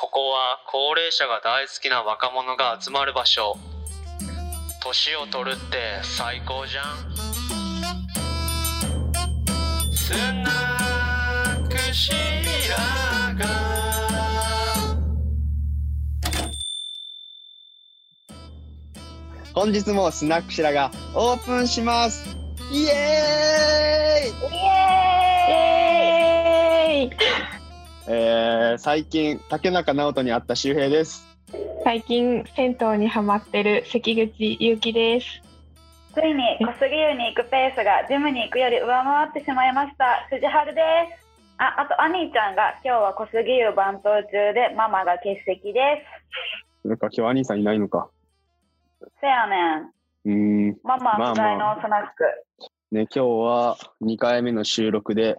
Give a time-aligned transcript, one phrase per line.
[0.00, 3.58] ここは高齢者が大好きな若者が集まる場所。
[4.82, 6.86] 年を取るって最高じゃん。
[9.94, 10.50] スナ
[11.54, 12.12] ックシ
[12.70, 13.46] ラガ
[19.52, 22.26] 本日もスナックシラがオープンします。
[22.72, 23.99] イエーイ！
[28.12, 31.24] えー、最近竹中直人に会った周平です。
[31.84, 35.40] 最近銭湯にハマってる関口ゆうきです。
[36.12, 40.26] ついに小杉湯に行くペースがジムに行くより上回ってしまいました。
[40.28, 40.82] 藤春で
[41.20, 41.24] す。
[41.58, 45.80] ああとアニーちゃんが今日は小杉湯番頭中でママが欠席で
[46.82, 46.88] す。
[46.88, 48.10] なんか今日兄さんいないのか。
[49.20, 49.90] せやねん。
[50.24, 50.76] うーん。
[50.82, 52.24] ママまあ不在のスナック、
[52.90, 55.36] ね今日は2回目の収録で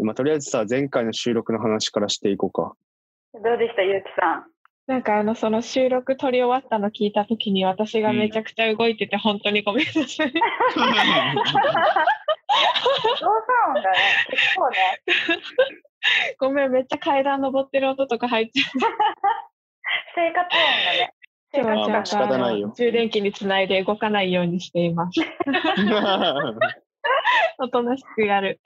[0.00, 2.72] まあ、とりあえずさ前回の収録の話からしていこうか
[3.34, 4.44] どうでしたゆうきさん？
[4.86, 10.04] なんかあのその収録撮り終わったの聞いた時に私がめちゃくちゃ動いてて本当にごめんなさい。
[10.04, 10.32] 動作音
[13.74, 13.96] がね
[14.30, 14.76] 結構ね
[16.38, 18.66] ごめんめっちゃ階段登ってる音とか入っちゃう。
[20.16, 21.14] 生活音がね
[21.52, 25.20] 生今日は活音が仕方ないよ充電器につないで動かないようにしています。
[27.58, 28.60] おとなしくやる。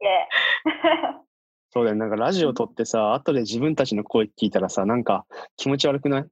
[1.70, 1.96] そうだよ。
[1.96, 6.24] なんかラジオ撮ってさ後で自分たちの声聞いたらさなんか気持ち悪くない？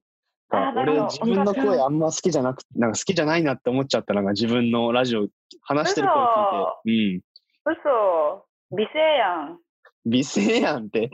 [0.51, 4.13] 俺自分の声あんま好きじゃなくなんか好きじゃないなって思っちゃった。
[4.13, 5.27] なんか自分のラジオ
[5.61, 6.15] 話してる声
[6.85, 7.25] 聞いて。
[7.65, 8.45] 嘘。
[8.75, 9.49] 美声やん。
[9.49, 9.59] うん
[10.07, 11.09] 美声やんって。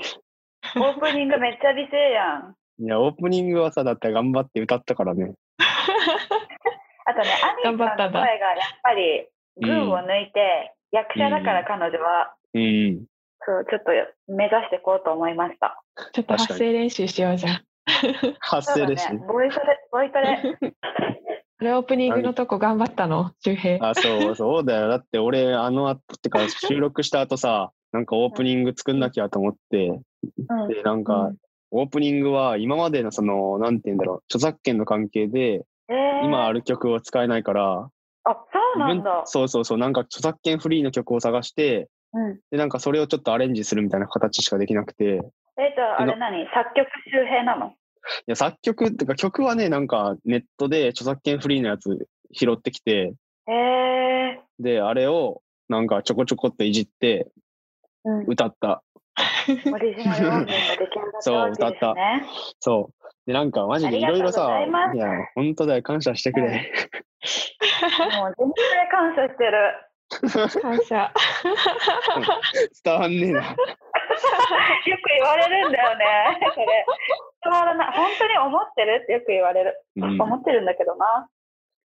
[0.75, 2.55] オープニングめっちゃ美声やん。
[2.83, 5.33] いやオープニングはさだって頑張って歌ったからね。
[7.05, 7.29] あとね、
[7.65, 9.27] アニーさんの声がやっぱり
[9.61, 13.05] 群を抜いて、役者だから彼女は、うん
[13.43, 13.91] そう、ちょっと
[14.31, 15.83] 目指していこうと思いました。
[16.13, 17.61] ちょっと発声練習しようじゃん。
[18.39, 19.19] 発声ですね。
[19.27, 20.57] ボイトレ、ボイトレ。
[21.59, 23.31] これオープニングのとこ頑張ったの？
[23.43, 23.83] 周平。
[23.87, 29.99] あそうそうだよだって俺あの後ってか収録した後さなんかオープニング作んなきゃと思って
[30.49, 30.67] うん。
[30.67, 31.37] でなんか、うん
[31.73, 37.89] オープニングは今までのそのなんて言うんだろう著作権の関係でえー、今ある曲を使えないから、
[38.23, 39.23] あ、そうなんだ。
[39.25, 42.39] そうそうそうなんか著作権フリーの曲を探してうん。
[42.51, 45.03] でなんかそれをちょっとアレンジするみたいな形しかできなくて。
[45.03, 45.19] いえ、
[45.75, 46.45] じゃあ、あれ何？
[46.53, 47.73] 作曲周平なの？
[48.25, 53.13] や作曲っていうか曲はねなんかネットで著作権フリーのやつ拾ってきて。
[53.47, 53.51] え。
[53.51, 57.27] ー、であれをなんかちょこちょこっといじって
[58.03, 58.25] うん。
[58.27, 58.83] 歌った。
[59.47, 62.25] オリジナル音源が出来上がったわけですね。
[62.59, 64.69] そうでなんかマジでいろいろさい。
[64.95, 65.83] いや本当だよ。
[65.83, 69.73] 感謝してくれ、もう全然感謝してる。
[70.61, 71.13] 感謝。
[72.83, 76.05] 伝わんねえなよく言われるんだよね。
[76.53, 76.85] それ。
[77.43, 77.91] 伝わらない。
[77.95, 79.81] 本当に思ってるってよく言われる。
[79.97, 81.27] うん思ってるんだけどな。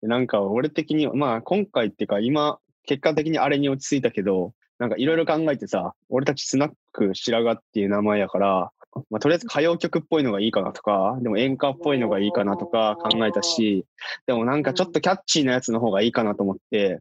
[0.03, 8.71] なんか俺的に、まあ今回っていうか今、結果的にあれに落ち着いたけど、なんかいろいろ考えてさ、俺たちスナック白髪っていう名前やから、
[9.11, 13.85] まあとりあえず歌謡曲っぽいのがいいかなとか、でも演歌っぽいのがいいかなとか考えたし、
[14.27, 17.01] でもなんかちょっとキャッチーなやつの方がいいかなと思って、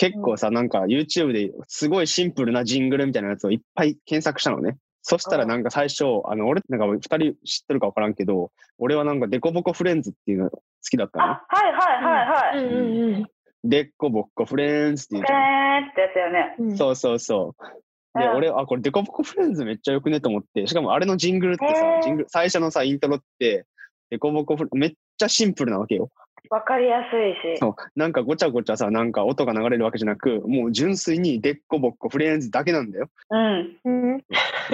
[0.00, 4.78] 結構さ、なんか YouTube ですごいシンプルなジングルみたいなやつをいっぱい検索したのね。
[5.02, 11.24] そしたらなんか最初、あの、俺、なんか二人知ってるか分からんけど、俺はなんかデコボコフレンズっていうの好きだったの。
[11.26, 12.64] あ、はいはいはいはい。
[12.64, 13.26] うんうんうん
[13.62, 16.56] でっこぼっこフレンズっていうえじゃってやつよね。
[16.58, 16.76] うん。
[16.78, 18.18] そうそうそう。
[18.18, 23.66] で、うん俺、あ、これデコボコフレンズめっちゃよくねと思って、しかもあれのジングルってさ、ジングル、最初のさ、イントロって、
[24.08, 26.08] デコボコフレめっちゃシンプルなわけよ。
[26.48, 27.58] わかりやすいし。
[27.58, 27.74] そう。
[27.96, 33.10] なんかごちゃごちゃさ、なんか音が流れるわけじゃなく、もう純粋にデッコボッコフレンズだけなんだよ。
[33.30, 33.76] うん。
[33.84, 34.18] うん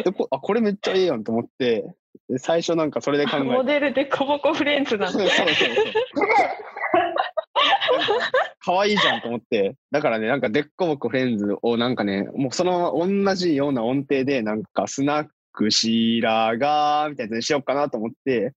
[0.04, 1.84] でこあ、これめっちゃいいやんと思って、
[2.28, 3.72] で最初なんかそれで考えモて。
[3.72, 5.28] デルでコボコフレンズなの そう。
[5.28, 5.76] そうそう。
[8.60, 9.76] 可愛いじゃんと思って。
[9.90, 18.52] だからね、なんかデッコボコフレンズをなんかね、もうその同じような音程で、なんかスナックシーラーガーみたいなやつにしようかなと思って、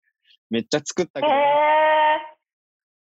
[0.49, 1.35] めっちゃ作ったけえど、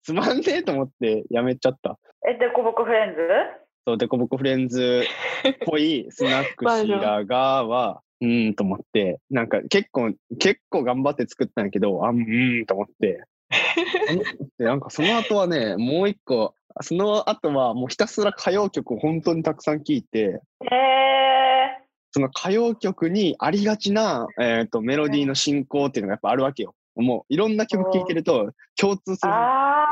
[0.07, 1.99] つまんねえと思ってやめちゃった。
[2.25, 3.17] ー、え、デコボコフレンズ？
[3.85, 5.03] そう、デコボコフレンズ
[5.45, 13.25] っぽいスナックシーラーガーは、うーんと思って、なんか結構、結構頑張って作ったんやけど、あ、うーんと思って。
[14.57, 26.75] で、なんかその後はね、もう一個、その後はもうひたすら歌謡曲を本当にたくさん聴いて、えー、その歌謡曲にありがちな、えー、とメロディーの進行っていうのがやっぱあるわけよ。
[27.01, 29.31] もういろんな曲聴いてると共通する。
[29.33, 29.85] あ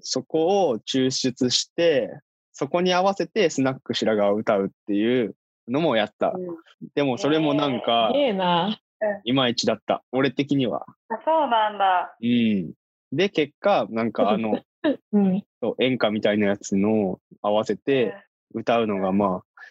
[0.00, 2.10] そこを抽出して、
[2.52, 5.34] そこに合わせてスナック白髪を歌うっていう
[5.68, 6.32] のもやったー。。
[6.36, 6.56] うん
[6.94, 8.78] でもそれもなんかえな。
[9.24, 10.02] いまいちだった。
[10.12, 10.84] 俺的には。
[11.08, 12.16] あそうなんだ。
[12.20, 12.72] うん。
[13.12, 14.60] で、結果、なんかあの、
[15.12, 15.44] うん。
[15.78, 18.14] 演歌みたいなやつの合わせて
[18.52, 19.62] 歌うのがまあ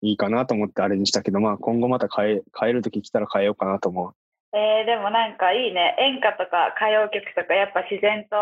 [0.00, 4.14] いいかなと思ってあれにしたけど、まあ今後また変え、変えるとき来たら変えようかなと思う。
[4.54, 5.96] えー、でもなんかいいね。
[5.98, 8.36] 演歌とか歌謡曲とかやっぱ自然と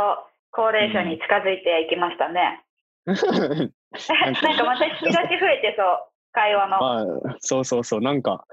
[0.50, 2.64] 高齢者に近づいていきましたね。
[3.06, 5.98] なんかなんかまた引き出し増えてそう、
[6.32, 6.78] 会話の。
[6.78, 7.00] ま
[7.32, 8.44] あ、そうそうそう、なんか、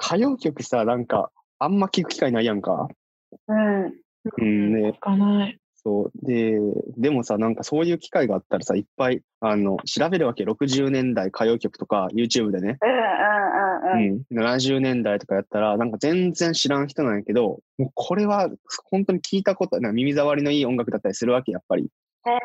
[0.00, 2.88] 歌謡曲さ、なんか、あんま聞く機会ないやんか。
[3.48, 3.94] うん。
[4.38, 5.58] うん、ね、聞かない。
[5.84, 6.26] そう。
[6.26, 6.58] で、
[6.96, 10.42] でもさ、なんかそういう機会があったらさ、いっぱい、あの、調べるわけ。
[10.42, 12.78] 60年代歌謡曲とか、YouTube でね。
[12.82, 14.24] うんうんうんうん。
[14.32, 14.38] うん。
[14.38, 18.50] 70年代とかやったら、なんか全然知らん人なんやけど、もうこれは
[18.90, 21.84] 本当に聞いたこと、なんか耳障りのいい音楽だったりするわけ、やっぱり。
[22.26, 22.38] へえ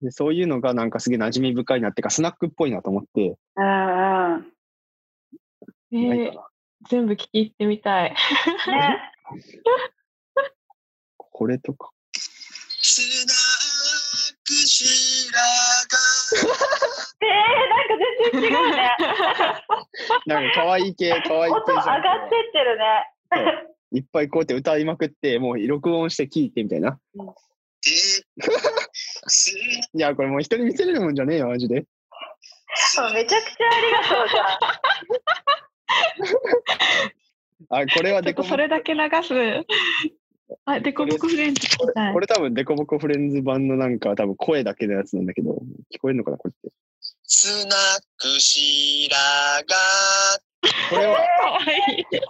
[0.00, 3.60] でそういうのがなんかすげえ馴染み深いなっていうか、スナックっぽいなと思って、ー。
[3.60, 6.04] うんうん。
[6.22, 6.32] えー。
[6.88, 8.10] 全部聞いてみたい。
[8.10, 8.16] ね。
[11.40, 11.88] これとか。
[12.82, 13.36] スナッ
[14.44, 15.32] ク白
[17.22, 17.28] えー、
[17.70, 17.96] なんか
[18.30, 18.76] 全然違うね。
[20.28, 21.92] なんか可愛い系、可愛い音系上が
[22.26, 23.06] ってってるね。
[23.92, 27.00] いっぱいこうやって歌いまくって、もう録音して聞いてみたいな。
[29.94, 31.86] いや、これもう人に見せれるもんじゃねえよ、マジで。
[32.92, 34.42] そうめちゃくちゃありがとうじゃ
[37.78, 37.82] ん。
[37.82, 39.64] あ、これはデコボコちょっとそれだけ流す。
[40.64, 41.86] あ、デコボコフレンズこ。
[42.20, 45.52] れ多分デコボコフレンズ版のなんか多分声だけのやつなんだけど、
[45.94, 46.72] 聞こえるのかな、これって。
[47.22, 47.76] スナッ
[48.18, 49.16] ク白
[49.66, 50.50] 髪
[50.90, 51.16] これを。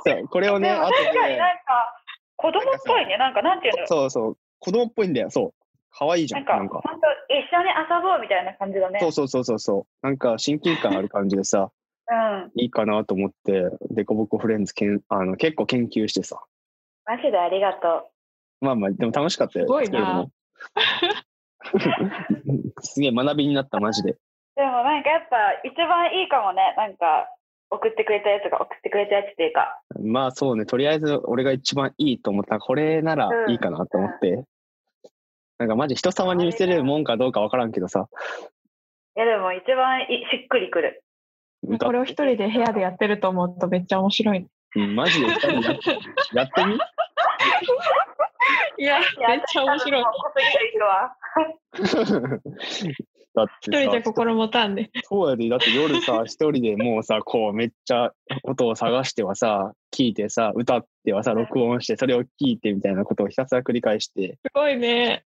[0.05, 2.03] そうこれをね、後で、確かになんか
[2.37, 3.17] 子供っぽいね。
[3.19, 3.87] なんかなんていうの？
[3.87, 5.55] そうそう、子供っぽいんだよ、そう。
[5.93, 6.81] 可愛いじゃん、なんかなんか。
[6.85, 9.01] 本当一緒に遊ぼうみたいな感じだね。
[9.01, 10.07] そうそうそうそうそう。
[10.07, 11.71] なんか親近感ある感じでさ、
[12.11, 12.51] うん。
[12.57, 16.43] いいかなと思って、デコボコフレンズけんあの結構研究してさ。
[17.07, 18.11] マジでありがと
[18.61, 19.67] まあまあ、でも楽しかったよ。
[19.67, 20.27] すごいな
[22.81, 24.13] すげえ学びになった、マジで。
[24.13, 24.19] う。
[24.57, 26.75] でもなんかやっぱ一番いいかもね。
[26.77, 27.29] なんか
[27.71, 29.81] 送ってくれたやつが送ってくれたやつっていうか。
[30.03, 34.45] まあそうね、とりあえず俺が一番いいと思ったこれならいいかなと思って。
[35.59, 38.09] なんかマジ人様に見せれるもんかどうかわからんけどさ。
[39.17, 41.03] いやでも一番いしっくりくる。
[41.79, 44.47] これを一人で部屋でやってると思うとめっちゃ面白い。
[44.77, 45.91] うんマジで二人やって
[46.35, 46.79] やってみ？
[48.79, 50.05] いや、めっちゃ面白い。
[53.33, 54.91] だって一人じゃさ、心もたんで。
[55.05, 58.13] そうやで、だって夜さ、一人でもうさ、こうめっちゃ
[58.43, 65.25] 音を探してはさ、聞いてさ、歌ってはさ、録音して、それを聞いてみたいなことをひたすら繰り返して、すごいね。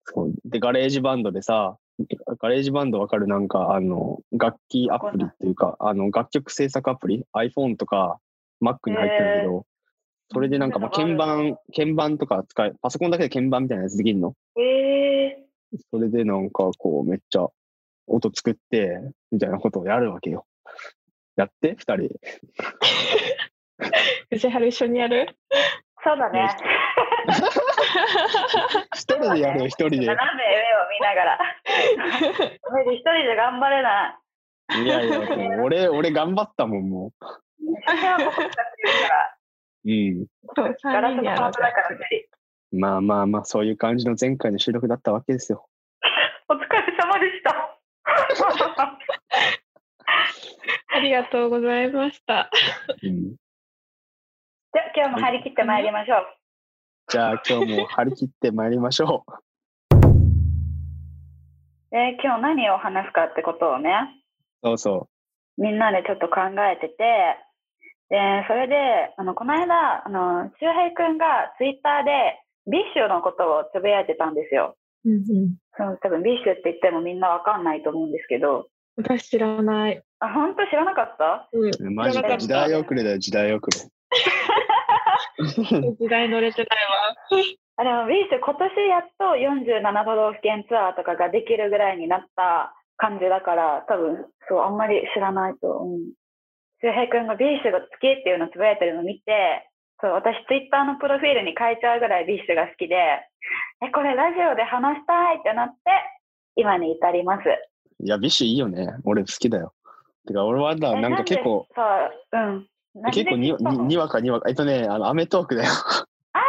[0.45, 1.79] で、 GarageBand でさ、
[2.39, 3.27] GarageBand わかる？
[3.29, 8.19] なんか、あの、楽器アプリっていうか、あの、楽曲制作アプリ ?iPhone とか
[8.63, 9.67] Mac に入ってるけど、
[10.33, 14.35] それでなんか、まあ、鍵盤、鍵盤とか使え、パソコンだけで鍵盤みたいなやつできるの。
[14.59, 15.37] え
[15.91, 17.47] それでなんか、こう、めっちゃ
[18.07, 19.01] 音作って、
[19.31, 20.47] みたいなことをやるわけよ。
[21.37, 22.09] やって二人。
[24.31, 25.27] 藤原一緒にやる？
[25.27, 25.35] ー、
[26.03, 26.49] そうだね。
[28.97, 30.07] 一人でやるよ、一人で。
[30.07, 31.39] 斜め上を見ながら。
[32.93, 34.19] 一人で頑張れな
[34.75, 34.83] い。
[34.83, 35.21] いやいや、
[35.63, 37.13] 俺、俺頑張ったもん、も。
[37.21, 37.25] う。
[39.85, 40.27] うん。
[40.83, 42.29] ガラ3人でやろうスのハートだから無理。
[42.73, 45.69] まあまあまあ、そういう感じの前回の収録だったわけですよ。
[46.49, 47.79] お疲れ様でした。
[50.89, 52.51] ありがとうございました。
[53.03, 53.35] うん。
[53.35, 56.27] じゃあ今日も張り切ってまいりましょう。
[57.09, 59.33] じゃあ今日も張り切ってまいりましょう。
[61.91, 63.91] で今日何を話すかってことをね、
[64.63, 65.09] そうそ
[65.57, 67.39] みんなでちょっと考えてて、
[68.09, 74.77] で、それで、あの、この間、あの、周平くんがツイッターで、 BiSH のことをつぶやいてたんですよ。
[75.05, 75.57] うんうん。
[75.77, 80.03] その多分 BiSH って言ってもみんなわかんないと思うんですけど、私知らない。
[80.21, 81.49] あ、本当知らなかった？
[81.53, 81.71] うん。
[81.71, 81.91] う。
[81.93, 83.77] マジで時代遅れだよ、時代遅れ。
[86.01, 87.15] 時代乗れてないわ。
[87.79, 95.99] あでも BiSH 今年やっと47都道府県ツアーとかができるぐらいになった感じだから、多分、そう、あんまり知らないと思う。
[96.83, 99.69] 周平くんが BiSH が好きっていうのをつぶやいてるのを見て、
[100.01, 102.97] そう、私ツイッターのプロフィールに書いちゃうぐらい BiSH が好きで、
[103.83, 105.77] え、これラジオで話したいってなって、
[106.57, 107.49] 今に至ります。
[108.01, 108.89] いや、 BiSH いいよね。
[109.05, 109.73] 俺好きだよ。
[110.27, 112.67] てか、俺はだ、えなんか結構、そう、うん。
[113.13, 114.49] 結構にににわかにわか。
[114.49, 115.71] えっとね、あの、アメトークだよ。
[116.33, 116.41] あ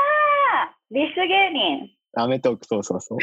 [0.92, 1.90] BiSH 芸人。
[2.16, 3.20] アメトーク、そうそうそう。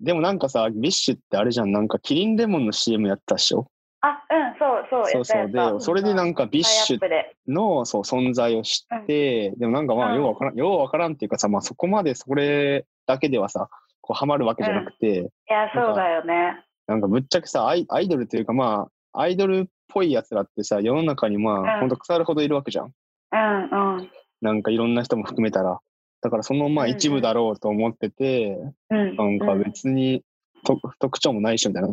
[0.00, 3.66] でもなんかさ、 BiSH ってあれじゃん、なんかキリンレモンの CM やったっしょ？
[4.00, 4.58] あ、うん、
[4.92, 7.00] そう、そう、そうで、それでなんか BiSH。
[7.48, 13.68] のそう存在を知って、でもなんかまあ、うんようわからん、ようわからんっていうかさ、まあそこまでそれだけではさ、
[14.00, 16.64] こうハマるわけじゃなくて、いや、そうだよね。
[16.86, 22.92] なんかぶっちゃけさアイ、アイドルというかまあ、アイドルっぽいやつらってさ、世の中にまあ、うんほんと腐るほどいるわけじゃん。
[23.32, 24.10] うんうん。
[24.40, 25.80] なんかいろんな人も含めたら。
[26.20, 28.58] だからそのまあうんうん一部だろうと思ってて、
[28.90, 29.16] うん。
[29.16, 30.22] なんか別に
[30.64, 31.88] と特徴もないしみたいな。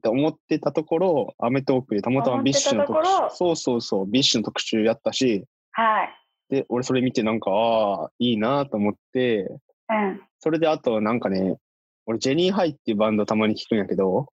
[0.00, 6.16] って思ってたところ、アメトークでたまたま BiSH の特集、そうそうそう、 BiSH の特集やったし、はい。
[6.48, 9.48] で、俺それ見てなんか、ああ、いいなと思って、
[9.90, 10.22] うん。
[10.38, 11.58] それであとなんかね、
[12.06, 14.26] 俺ジェニーハイっていうバンドたまに聞くんやけど、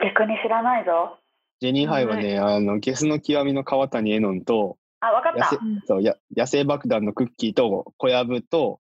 [0.00, 1.18] 逆に知らないぞ。
[1.60, 5.86] ジェニーハイはね、あの、ゲスの極みの川谷絵音と、あ、わかった野生。
[5.86, 8.80] そうや野生爆弾のクッキーと小籔と、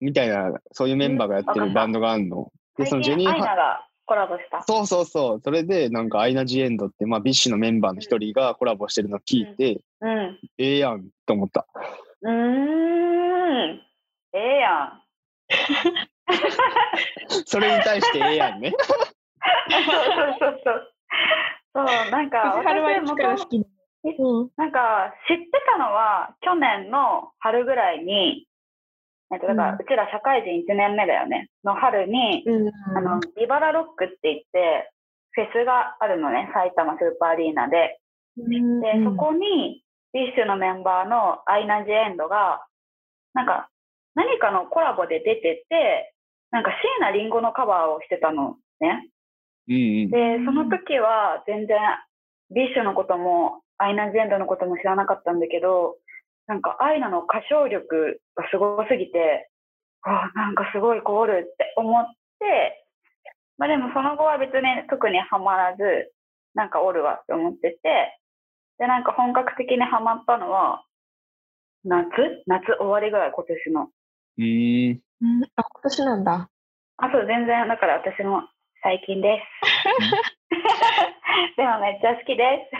[0.00, 2.50] みたいな、そういうメンバーがやってるバンドがあるの。
[2.78, 4.62] で、そのジェニーハイ、がコラボした。
[4.62, 10.38] そうそうそう、それでなんかアイナ・ジ・エンドって、まあ BiSH のメンバーの一人がコラボしてるの聞いて、うん。
[10.58, 11.66] ええやんと思った。
[12.22, 13.80] うーん。
[14.34, 15.02] ええやん。
[17.46, 18.72] それに対してええやんね。
[19.70, 20.92] そうそうそうそう。
[21.74, 23.58] そう、なんか、藤原はいつから好き
[24.56, 28.46] なんか、知ってたのは、去年の春ぐらいに、
[29.32, 31.48] えっと、だから、うんうちら社会人1年目だよね。
[31.64, 32.72] の春に、うん。
[32.96, 34.92] あの、ビバラロックって言って、
[35.32, 37.98] フェスがあるのね、埼玉スーパーアリーナで。
[38.36, 42.64] うんで、そこに、 BiSH のメンバーのアイナ・ジ・エンドが、
[43.32, 43.70] なんか、
[44.14, 46.14] 何かのコラボで出てて、
[46.50, 49.08] なんか椎名林檎のカバーをしてたのね。
[49.68, 50.10] うんうん。
[50.10, 51.78] で、その時は全然、
[52.54, 55.96] BiSHのことも、アイナ・ジ・エンドのことも知らなかったんだけど、
[56.46, 59.48] なんか、アイナの歌唱力がすごすぎて、
[60.02, 62.04] わあ、なんかすごい子おるって思っ
[62.38, 62.84] て、
[63.58, 66.12] まあでもその後は別に特にハマらず、
[66.54, 68.18] なんかおるわって思ってて、
[68.78, 70.84] で、なんか本格的にハマったのは、
[71.84, 72.42] 夏？
[72.46, 73.90] 夏終わりぐらい今年の。
[74.38, 75.00] うーん。
[75.22, 76.50] うんあ、今年なんだ。
[76.96, 78.42] あ、そう、全然、だから私も
[78.82, 79.46] 最近です。
[81.56, 82.76] でもめっちゃ好きです。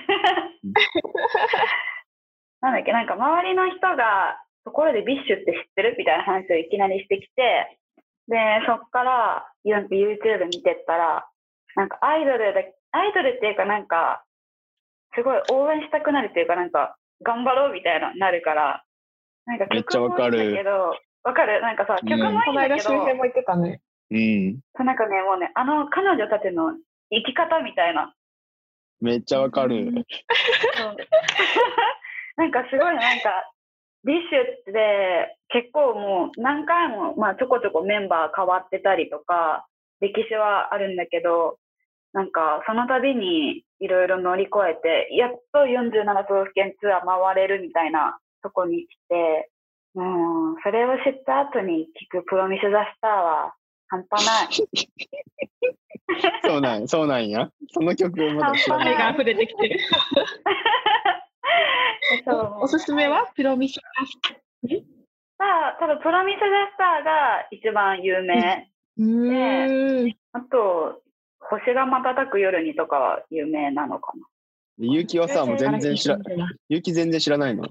[2.63, 7.79] なんだっけ、なんか周りの人が、ところで BiSHって知ってるみたいな話をいきなりしてきて、
[8.29, 11.27] で、そっからユ YouTube 見てったら、
[11.75, 14.25] なんかアイドルで、アイドルっていうかなんか、
[15.15, 18.85] すごい応援したくなるっていうかなんか、頑張ろうみたいななるから、
[19.47, 20.71] なんかめっちゃ曲もいいんだわかるけど、
[21.25, 21.61] わかる？
[21.61, 23.81] なんかさ、うん曲もいいんだけど、周辺も言ってたね。
[24.13, 24.61] うん。
[24.77, 26.75] そうなんかね、もうね、あの彼女たちの
[27.11, 28.15] 生き方みたいな。
[29.01, 29.91] めっちゃわかる。
[32.37, 33.53] なんかすごいなんか、
[34.05, 39.67] ディッシュって結構もう何回も、まあちょこちょこメンバー変わってたりとか、
[40.01, 41.59] 歴史はあるんだけど、
[42.13, 49.51] なんかその度にいろいろ乗り越えて、やっと47都道府県ツアー回れるみたいなとこに来て、
[49.95, 53.55] もうそれを知った後に聞くプロミス・ザ・スターは
[53.89, 54.49] 半端ない。
[56.45, 57.51] そうなんそうなんや。
[57.69, 58.95] その曲まだ知らない。
[58.95, 59.79] 愛が溢れてきてる。
[62.61, 63.31] おすすめは？
[63.35, 63.81] プロミスさ
[65.41, 66.45] あ、多分プロミス・ザ・
[66.75, 68.69] スターが一番有名。
[68.99, 70.17] うーん。
[70.33, 71.03] あと、
[71.41, 74.27] 星が瞬く夜にとかは有名なのかな。
[74.79, 76.19] ゆうきはさ、もう全然知ら、
[76.69, 77.65] ゆうき全然知らないの？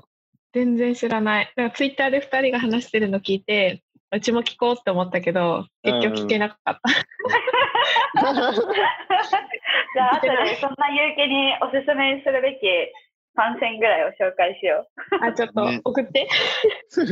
[0.53, 1.45] 全然知らない。
[1.55, 6.79] だからツイッターで2人が話してるの聞いて、うちも聞こうって思ったけど、結局聞けなかった。
[9.93, 12.59] じゃあ、後でそんな有機におすすめするべき
[13.38, 14.88] 3選ぐらいを紹介しよ
[15.21, 15.25] う。
[15.25, 16.19] あ、ちょっとね送って。
[16.19, 16.27] え
[16.97, 17.11] 有機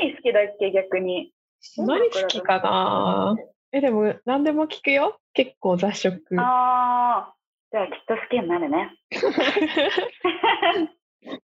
[0.00, 1.32] 何好きだっけ、逆に？
[1.78, 3.36] 何好きかな？
[3.72, 5.18] え、でも何でも聞くよ。
[5.32, 6.22] 結構雑食。
[6.38, 7.34] ああ、
[7.72, 8.92] じゃあきっと好きになるね。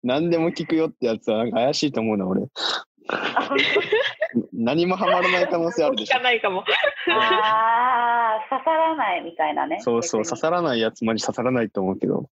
[0.03, 2.43] 何でも聞くよってやつはなんか怪しいと思うな、俺。
[4.53, 6.25] 何もハマらない可能性あるで聞しょか。
[6.25, 6.65] ないかも。
[7.07, 9.79] 当ああ、刺さらないみたいなね。
[9.81, 12.29] そうそう、刺さらないやつマジ刺さらないと思うけど。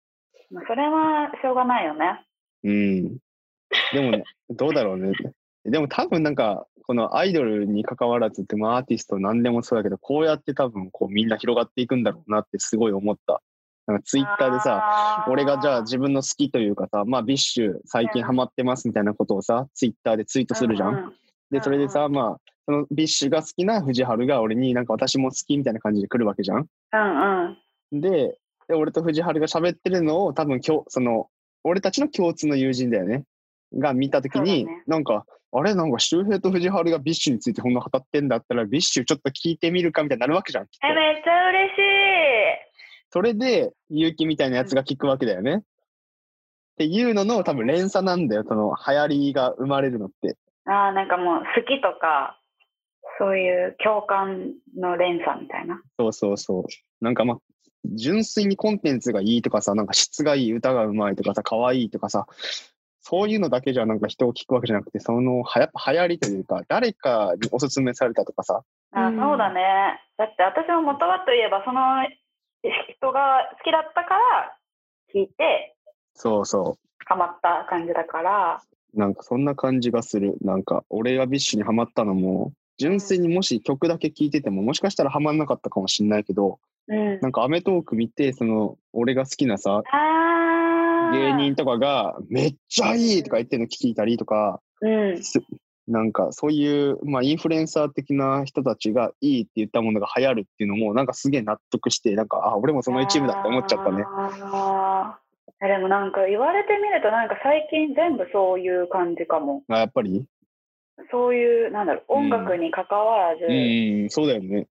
[0.54, 2.24] まあそれはしょうがないよね。
[2.62, 3.18] うん。
[3.92, 5.12] でもね、どうだろうね。
[5.66, 13.42] でも多分なんか、このアイドルに関わらずって、まあアーティスト何でもそうだけど、こうやって多分こうみんな広がっていくんだろうなってすごい思った。
[13.86, 20.94] なんかツイッターでさ、俺がじゃあ自分の好きというかさ、まあ BiSH最近ハマってますみたいなことをさ、ツイッターでツイートするじゃん。
[20.94, 21.12] うう
[21.50, 26.66] で、それでさ、まあ、その BiSHが好きな藤原が俺になんか私も好きみたいな感じで来るわけじゃん。
[26.92, 27.56] うん
[27.92, 28.00] うん。
[28.00, 31.28] で、で俺と藤原が喋ってるのを多分今日、その、
[31.62, 33.24] 俺たちの共通の友人だよね。
[33.76, 35.74] が見たときに、ねなんか、あれ？
[35.74, 40.64] なんか周平と藤原が BiSHについてこんな語ってんだったら、 BiSHちょっと聞いてみるかみたいになるわけじゃん。
[40.64, 41.80] え、めっちゃ嬉しい。
[43.10, 45.56] それで、勇気みたいなやつが聞くわけだよね。
[45.56, 45.62] っ
[46.76, 50.36] ていうのの多分連鎖なんだよ、その流行りが生まれるのって。
[50.66, 52.40] ああ、なんかもう好きとか、
[53.18, 55.80] そういう共感の連鎖みたいな。
[55.98, 56.64] そうそうそう。
[57.00, 57.38] なんかまあ、
[57.84, 62.26] 純粋にコンテンツがいいとかさ、なんか質がいい、歌がうまいとかさ、可愛いとかさ、
[63.00, 68.62] そういうのだけじゃなんか人を聞くわけじゃなくて、そのはや流行りというか、誰かにおすすめされたとかさ、
[68.92, 70.00] あうんそうだね。
[70.16, 71.80] だって私も元はといえば、その
[72.96, 74.56] 人が好きだったから
[75.14, 75.76] 聞いて、
[76.14, 78.62] そうそハマった感じだから、
[78.94, 78.98] う。
[78.98, 80.36] なんかそんな感じがする。
[80.40, 87.20] なんか、俺が BiSHにハマったのも、純粋にもし曲だけ聴いてても、もしかしたらハマんなかったかもしんないけど、うん。
[87.20, 95.22] なんかアメトーク見て、その、俺が好きなさ、あー芸人とかが、めっちゃいいとか言ってるの聞いたりとか、うん。
[95.22, 95.40] す
[95.86, 104.04] なんかそういう、まあ、インフルエンサー的な人たちがいいって言ったものが流行るっていうのも、なんかすげえ納得して、なんか、あ、俺もその一部だって思っちゃったね。
[104.06, 105.24] あー
[105.64, 109.62] えでもなんか言われてみるとなんか最近全部そういう感じかも。
[109.68, 110.26] あやっぱり？
[111.10, 114.66] そういう、なんだろう、うん音楽に関わらず、うん、そうだよね。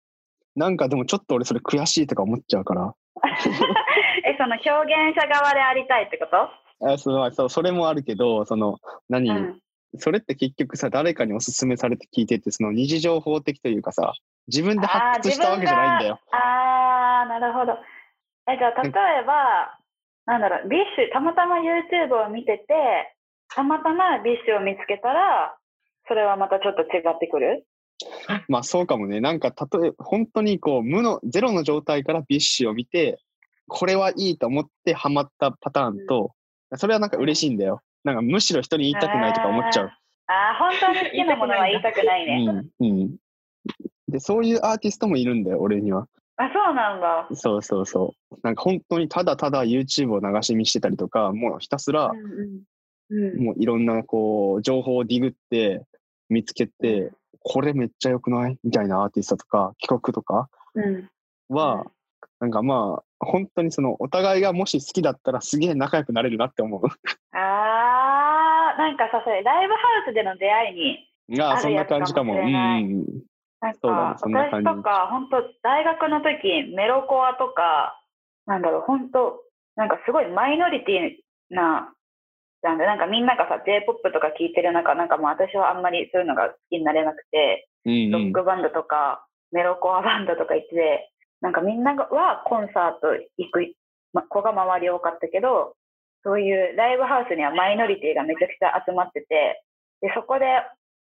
[0.56, 2.94] なんかでもちょっと俺それ悔しいとか思っちゃうから。
[4.24, 6.26] え、その表現者側でありたいってこ
[6.80, 6.92] と？
[6.92, 8.78] あそのそうそれもあるけど、その、
[9.08, 9.60] 何、うん。
[9.98, 14.12] それって結局さ、誰かにおすすめされて聞いてて、その二次情報的というかさ、
[14.46, 16.20] 自分で発掘したわけじゃないんだよ。
[16.32, 17.72] あー、なるほど。
[18.48, 18.92] え、じゃあ例え
[19.24, 19.76] ば、
[20.26, 23.14] なんだろう、 BiSH、たまたま YouTube を見てて、
[23.54, 25.56] たまたま BiSHを見つけたら、
[26.06, 27.66] それはまたちょっと違ってくる？
[28.48, 29.20] まあそうかもね。
[29.20, 33.18] なんか、例え本当にこう、無の、ゼロの状態から BiSHを見て、
[33.68, 36.32] これはいいと思ってハマったパターンと、
[36.76, 37.82] それはなんか嬉しいんだよ。
[38.04, 39.90] なんかむしろ人に言いたくないとか思っちゃう。
[40.26, 42.70] あー、本当に好きなものは言いたくないね。
[42.80, 42.86] うん。
[42.86, 43.16] うん。
[44.08, 46.08] で、そういうアーティストもいるんだよ、俺には。
[46.36, 47.28] あ、そうなんだ。
[47.34, 48.36] そうそうそう。
[48.42, 53.34] なんか本当にただただ YouTube を流し見してたりとか、もうひたすらう、んうん。
[53.34, 53.44] うん。
[53.44, 55.84] もういろんなこう、情報をディグって、
[56.30, 57.10] 見つけて、
[57.42, 58.58] これめっちゃ良くない？
[58.62, 60.48] みたいなアーティストとか、企画とか？
[60.74, 61.10] うん。
[61.48, 61.84] は、
[62.38, 66.82] なんかまあ、本当にその、お互いがもし好きだったらすげえ仲良くなれるなって思う。
[67.32, 70.74] あー、なんかさ、それ、ライブハウスでの出会い
[71.28, 72.34] に、が、あるそんな感じかも。
[72.34, 72.52] うん
[73.62, 73.74] なん。
[73.74, 78.00] か、そんな感じ私とか、本当大学の時、メロコアとか、
[78.46, 79.42] なんだろう、本当
[79.76, 81.92] なんかすごいマイノリティな、
[82.62, 93.64] なんで、なんかみんながさ、J-POP とか聴いてる中、なんかもう私はあんまりそういうのが好きになれなくて、うんうんロックバンドとか、メロコアバンドとか行ってて、なんかみんながはコンサート行く、
[94.12, 95.74] ま、子が周り多かったけど、
[96.22, 99.64] そういうライブハウスにはマイノリティがめちゃくちゃ集まってて、
[100.02, 100.44] で、そこで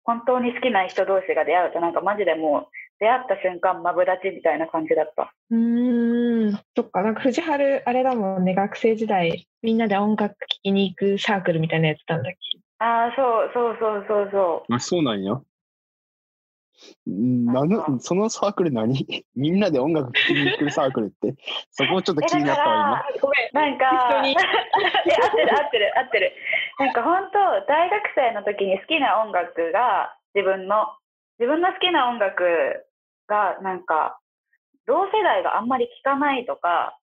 [0.05, 5.33] 本当に好きな人同士が出会うと、なんかマジでもう出会った瞬間、マブダチみたいな感じだった。
[5.51, 5.59] うーん、
[6.77, 12.39] そっか、なんか藤原、あれだもんね、学生時代、みんなで音楽聴きに行くサークルみたいなやつたんだっけ？
[12.79, 14.75] ああ、そうそうそうそうそう。
[14.75, 15.41] あ、そうなんや。
[17.11, 18.95] んななんかぬそのサークル何？
[19.35, 21.35] みんなで音楽聴きに行くサークルって、
[21.71, 23.35] そこちょっと気になったわ、ごめ
[23.69, 23.71] ん。
[23.71, 24.31] なんか、適
[25.09, 26.33] いや合ってる合ってる合ってる。
[26.79, 30.95] なんか本当、大学生の時に好きな音楽が自分の、
[31.41, 32.87] 自分の好きな音楽
[33.27, 34.21] がなんか、
[34.89, 36.97] 同世代があんまり聴かないとか、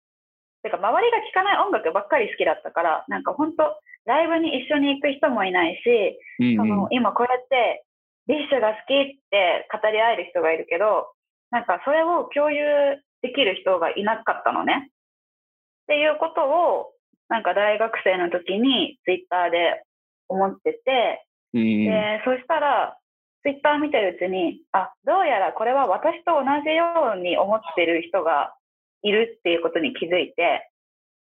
[0.63, 7.85] てか周りが聴かない音楽ばっかり好きだったから、なんか本当、ライブに一緒に行く人もいないし、うんうんの今こうやって
[8.27, 11.13] BiSHが好きって語り合える人がいるけど、
[11.51, 14.89] なんかそれを共有できる人がいなかったのね。
[14.89, 16.91] っていうことを、
[17.29, 19.83] なんか大学生の時にツイッターで
[20.27, 22.97] 思ってて、うんうんで、そしたら、
[23.45, 28.57] ツイッター見てるうちに、あ、どうやらこれは私と同じように思ってる人が
[29.03, 30.65] いるっていうことに気づいて、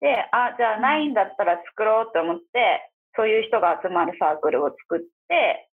[0.02, 5.70] で、あ、じゃあないんだったら作ろうと思って、そういう人が集まるサークルを作って、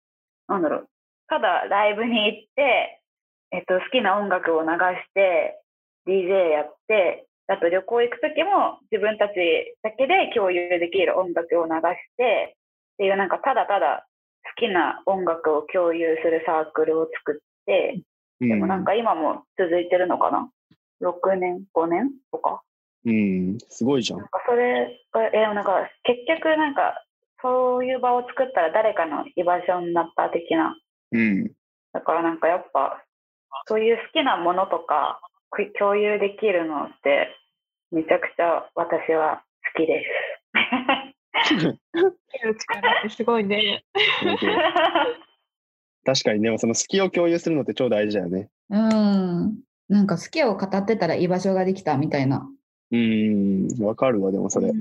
[0.48, 0.90] なんだろう、
[1.30, 3.02] ただライブに行って、
[3.50, 4.78] えっと、好きな音楽を流し
[5.16, 5.58] て、
[6.06, 9.34] DJ やって、あと旅行行くときも自分たち
[9.82, 11.82] だけで共有できる音楽を流し
[12.18, 14.06] て、っていうなんかただただ
[14.58, 17.96] きな音楽を共有するサークルを作って、
[18.42, 20.50] うんでもなんか今も続いてるのかな
[21.02, 22.12] ?6 年 ?5 年？
[22.34, 22.62] とか？
[23.06, 24.28] うん、すごいじゃんなん。
[24.28, 27.06] かそれが、え、なんか結局なんか
[27.42, 30.76] そういう場を作ったら誰かの居場所になった的な。
[31.12, 31.52] うん。
[31.94, 33.06] だからなんかやっぱ
[33.68, 37.30] そういう好きなものとかく共有できるのって
[37.92, 40.06] めちゃくちゃ私は好きです。
[41.46, 43.84] 力ってすごいね。
[46.06, 48.50] 確かにでもその好きを共有するのって超大事だよね。
[48.70, 49.60] うん。
[49.90, 52.50] なんか好きを語ってたら居場所ができたみたいな。
[52.92, 54.72] うーん、わかるわ、でもそれ。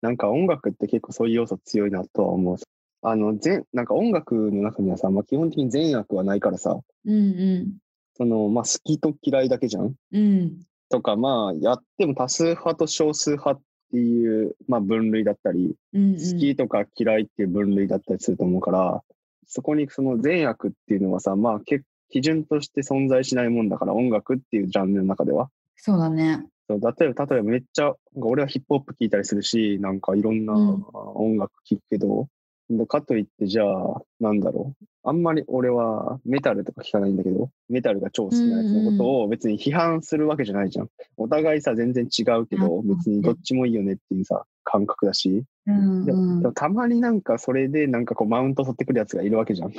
[0.00, 2.56] なんか音楽って結構そういう要素強いなとは思う。
[3.02, 7.18] あの、全、なんか音楽の中にはさ、まあ基本的に善悪はないからさ、うんう
[7.66, 7.78] ん。
[8.16, 10.60] その、まあ好きと嫌いだけじゃんうん。
[10.88, 16.14] とか、まあやっても多数派と少数派っていう、まあ分類だったり、うんうん。
[16.14, 19.02] 好きとか嫌いっていう分類だったりすると思うから、
[19.46, 25.48] そこにその善悪っていうのはさ、まあけ基準として存在しないもんだから、音楽っていうジャンルの中では。
[25.76, 26.46] そうだね。
[26.68, 32.28] そう例えば、例えばめっちゃ、俺はヒップホップ聴いたりするし、なんかいろんなうん音楽聴くけど、
[32.68, 34.84] でかといってじゃあ、なんだろう。
[35.02, 40.88] あんまり俺はメタルとか聴かないんだけど、メタルが超好きなやつのことを別に批判するわけじゃないじゃん。
[41.16, 45.44] お互いさ、全然違うけど、うん別にどっちもいいよねっていうさ、感覚だし。
[45.66, 46.52] うんでうんでも。
[46.52, 49.72] たまになんかそれでなんかこうマウント取ってくるやつがいるわけじゃん。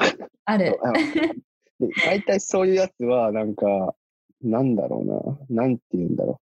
[0.45, 0.79] ある。
[1.79, 3.95] で大体そういうやつはなんか、
[4.41, 6.51] なんだろうな、なんて言うんだろう。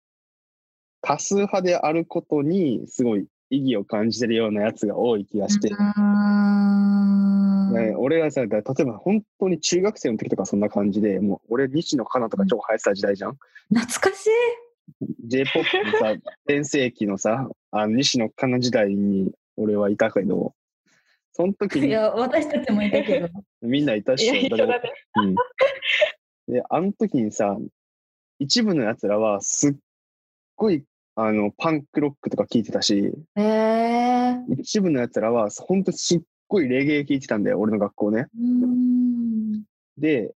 [1.01, 5.95] 多数派であることにすごい意義を感じてるようなやつが多い気がして、あ
[7.73, 13.39] ね、ー俺はさ、だ例えば本当に中学生の時とかそんな感じで、もう俺西野カナとか超流行ってた時代じゃん？
[13.75, 14.31] 懐かしい。
[15.27, 16.15] J-POP のさ、
[16.47, 20.55] 全盛期のさ、あの西野カナ時代に俺はいたけど、
[21.33, 23.29] その時にいや、私たちもいたけど。
[23.63, 24.35] みんないたっしょ。
[24.35, 25.35] うん。
[26.53, 27.57] で、あの時にさ、
[28.39, 29.75] 一部の奴らはすっ
[30.57, 34.61] ごい、あの、パンクロックとか聞いてたし、えー。
[34.61, 38.27] 一部の奴らは、ほんとすっごいレゲエ聞いてたんだよ、俺の学校ね。
[39.99, 40.35] で、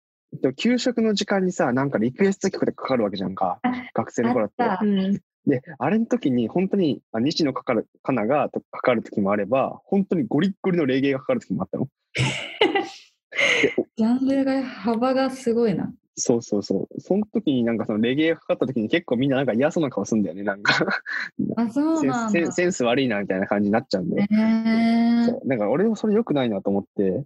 [0.57, 3.61] 給食の時間にさ、なんかリクエスト曲でかかるわけじゃんか。
[3.95, 5.23] 学生の頃って。
[5.47, 11.89] で、あれの時に本当に、あ西野かかる、かながかかる時もあれば、本当にゴリッゴリのレゲエがかかる時もあったの。
[13.97, 15.93] ジャンルが幅がすごいな。
[16.15, 17.01] そうそうそう。
[17.01, 20.43] その時になんかそのレゲエがかかった時に結構みんななんか嫌そうな顔するんだよね。
[20.43, 20.87] なんか
[21.57, 22.73] あ、そうセンなんセン。
[22.73, 24.23] ス悪いなみたいな感じになっちゃうんで。
[24.31, 27.25] えーそうなんか俺もそれ良くないなと思って、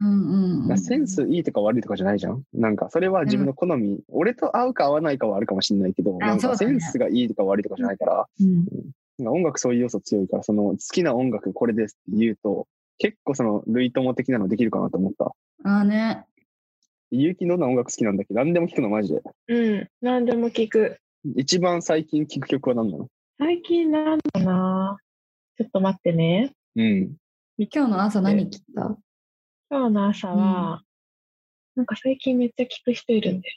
[0.00, 0.78] うんうんうん。
[0.78, 2.42] センスいいとか悪いとかじゃないじゃん？
[2.52, 8.64] なんかそれは自分の好み、俺と合うか合わないかはあるかもしれないけど、あなんかセンスがいいとか悪いとかじゃないから、うん
[9.18, 15.32] なんか音楽そういう要素強いから、その好きな音楽これですって言うと、結構その類友的なのできるかなと思った。
[15.64, 16.24] あーね。
[17.10, 18.34] ゆうきどんな音楽好きなんだっけ？
[18.34, 19.22] 何でも聞くのマジで。
[19.48, 19.88] うん。
[20.02, 20.98] 何でも聞く。
[21.36, 23.08] 一番最近聞く曲は何なの？
[23.38, 24.98] 最近なんだな
[25.56, 26.52] ちょっと待ってね。
[26.76, 27.16] うん。
[27.58, 28.96] 今日の朝何聞いた？
[29.70, 30.82] 今日の朝は、
[31.76, 33.48] なんか最近めっちゃ聞く人いるんで。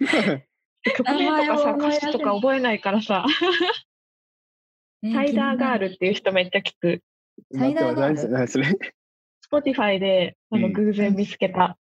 [0.96, 3.24] 曲名とかさ、歌詞とか覚えないからさ、
[5.12, 7.02] サイダーガールっていう人めっちゃ聞く。
[7.56, 8.32] サイダーガール何それ？
[8.32, 8.66] 何それ
[9.50, 11.78] ？Spotify であのうん偶然見つけた。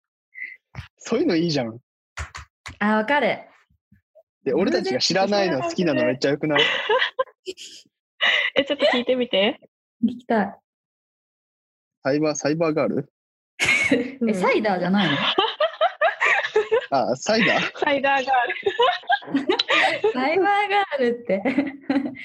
[0.99, 1.79] そういうのいいじゃん。
[2.79, 3.39] あ、わかる。
[4.45, 6.61] で、俺たちが知らないの好きなのめっちゃよくない？
[8.57, 9.61] え、ちょっと聞いてみて。
[10.05, 10.55] 聞きたい。
[12.03, 13.11] サイバー、サイバーガール？
[14.21, 15.17] う んえ、サイダーじゃないの？
[16.91, 17.79] あ、サイダー？
[17.79, 19.37] サイダーガー
[20.07, 20.13] ル。
[20.13, 21.43] サイバーガールって。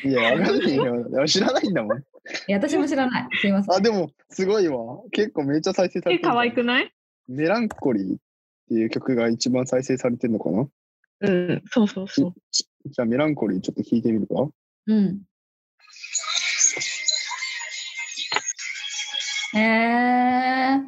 [0.08, 1.26] いや、わかんないよ。
[1.28, 2.00] 知らないんだもん。
[2.00, 2.04] い
[2.48, 3.28] や、私も知らない。
[3.40, 3.76] すいません。
[3.76, 4.78] あ、でも、すごいわ。
[5.12, 6.30] 結構めっちゃ再生されえ、てる。
[6.32, 6.94] 可愛くない？
[7.28, 8.16] メランコリー？
[8.16, 8.18] っ
[8.70, 10.68] ていう曲が一番再生されてるのかな？
[11.22, 12.34] うん、そうそうそう。
[12.52, 14.50] じゃあ、メランコリーちょっと聞いてみるか？
[14.88, 15.22] うん。
[19.58, 20.82] えー、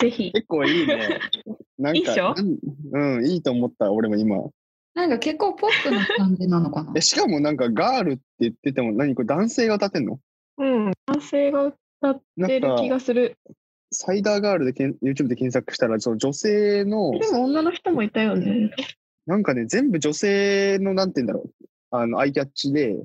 [0.00, 0.32] ぜひ。
[0.32, 1.20] 結構いいね。
[1.78, 2.04] なんかいい
[2.92, 4.36] うん、いいと思った、俺も今。
[4.94, 6.92] なんか結構ポップな感じなのかな？
[6.96, 10.20] え、しかもなんかガールって言ってても、何これ男性が歌ってんの？
[10.58, 13.38] うん、男性が歌ってる気がする。
[13.92, 18.70] サイダーガールでけん YouTube で検索したら、その女性の、でも女の人もいたよね。
[19.26, 21.66] なんかね、全部女性の、なんて言うんだろう。
[21.90, 22.96] あの、アイキャッチで、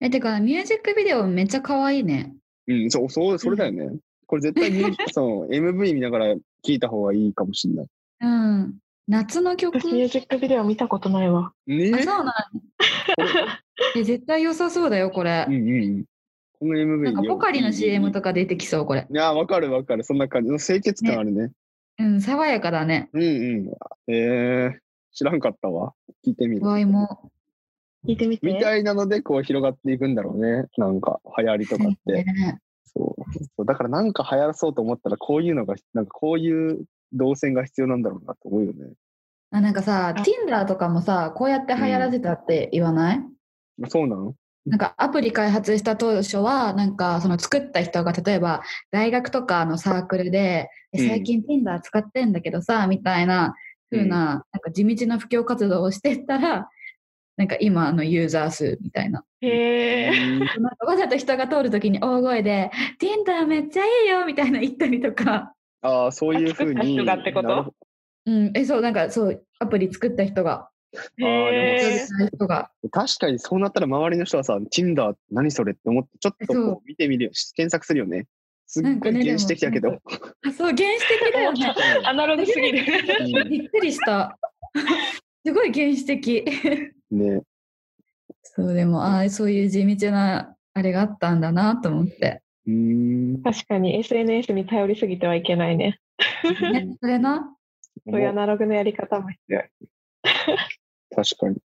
[0.00, 2.34] え、てか、ミュージックビデオめっちゃ可愛いね。
[2.66, 3.98] うん、そう、そう、それだよね。
[4.26, 7.86] これ絶対ミュージ そう、MV 見ながら聴いた方がいいかもしれない。
[8.20, 8.78] うん。
[9.06, 11.52] 夏の曲私ミュージックビデオ見たことないわ。
[11.66, 12.32] ねあ、そうなの
[13.96, 15.50] え、絶対良さそうだよ、これう。
[15.50, 16.04] んうんうん。
[16.64, 18.24] この MV なんかポカリの CM とか。
[18.24, 19.06] か出てきそう、これ。
[19.10, 20.02] いや、わかるわかる。
[20.02, 21.50] そんな感じの清潔感あるね。
[21.98, 23.10] うん、爽やかだね。
[23.12, 24.12] うんうん。
[24.12, 24.78] えー、
[25.12, 25.92] 知らんかったわ。
[26.26, 26.64] 聞いてみる。
[26.64, 27.30] ワイも。
[28.08, 28.46] 聞いてみて。
[28.46, 30.68] みたいなので、こう広がっていくんだろうね。
[30.78, 32.24] なんか、流行りとかって。
[32.24, 33.34] ねそう。
[33.34, 38.94] そうだからなんか流行らそうと思ったら、こういうのが、なんかこういう動線が必要なんだろうなと思うよね。
[39.50, 43.20] あなんかさ、あ Tinder とかもさ、こうやって流行らせたって言わない、
[43.88, 44.34] そうなの
[44.66, 53.54] なんかアプリ開発した当初は、なんかその作った人が例えば大学とかのサークルで、最近 Tinder 使ってんだけどさ、みたいな
[53.90, 56.68] 風な、なんか地道な布教活動をしてったら、
[57.36, 59.24] なんか今のユーザー数みたいな。
[59.40, 60.10] へ
[60.80, 65.52] わざと人が通るときに大声で、Tinder めっちゃいいよみたいな言ったりとか。
[65.82, 66.94] ああ、そういうふう作ったに。
[66.94, 67.48] 人がってこと？
[67.48, 67.72] なるほ
[68.26, 70.70] うん、え、そう、なんかそう、アプリ作った人が、
[71.18, 72.06] へ
[72.90, 77.30] 確かにそうなったら周りの人はさ、Tinder 何それって思って、ちょっとこう見てみるよ。
[77.54, 78.26] 検索するよね。
[78.66, 80.00] すっなんかねごい原始的だけど。
[80.46, 81.74] あ、そう、原始的だよね。
[82.04, 82.84] アナログすぎる。
[83.20, 84.38] うんびっくりした。
[85.46, 86.44] すごい原始的。
[87.10, 87.42] ね。
[88.42, 92.42] そう、でも、ああ、そういう地道な、あれがあったんだなと思って。
[92.66, 93.42] うーん。
[93.42, 96.00] 確かに SNS に頼りすぎてはいけないね。
[96.72, 97.54] ね、それな。
[98.06, 99.62] そういうアナログのやり方も必要。
[101.14, 101.56] 確かに。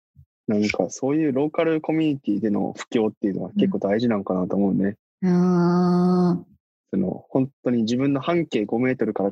[0.47, 4.95] なんかそういうローカルコミュニティでの布教っていうのは結構大事なんかなと思うね。
[5.23, 6.45] ああ、
[6.91, 9.29] その本当に自分の半径5メートルから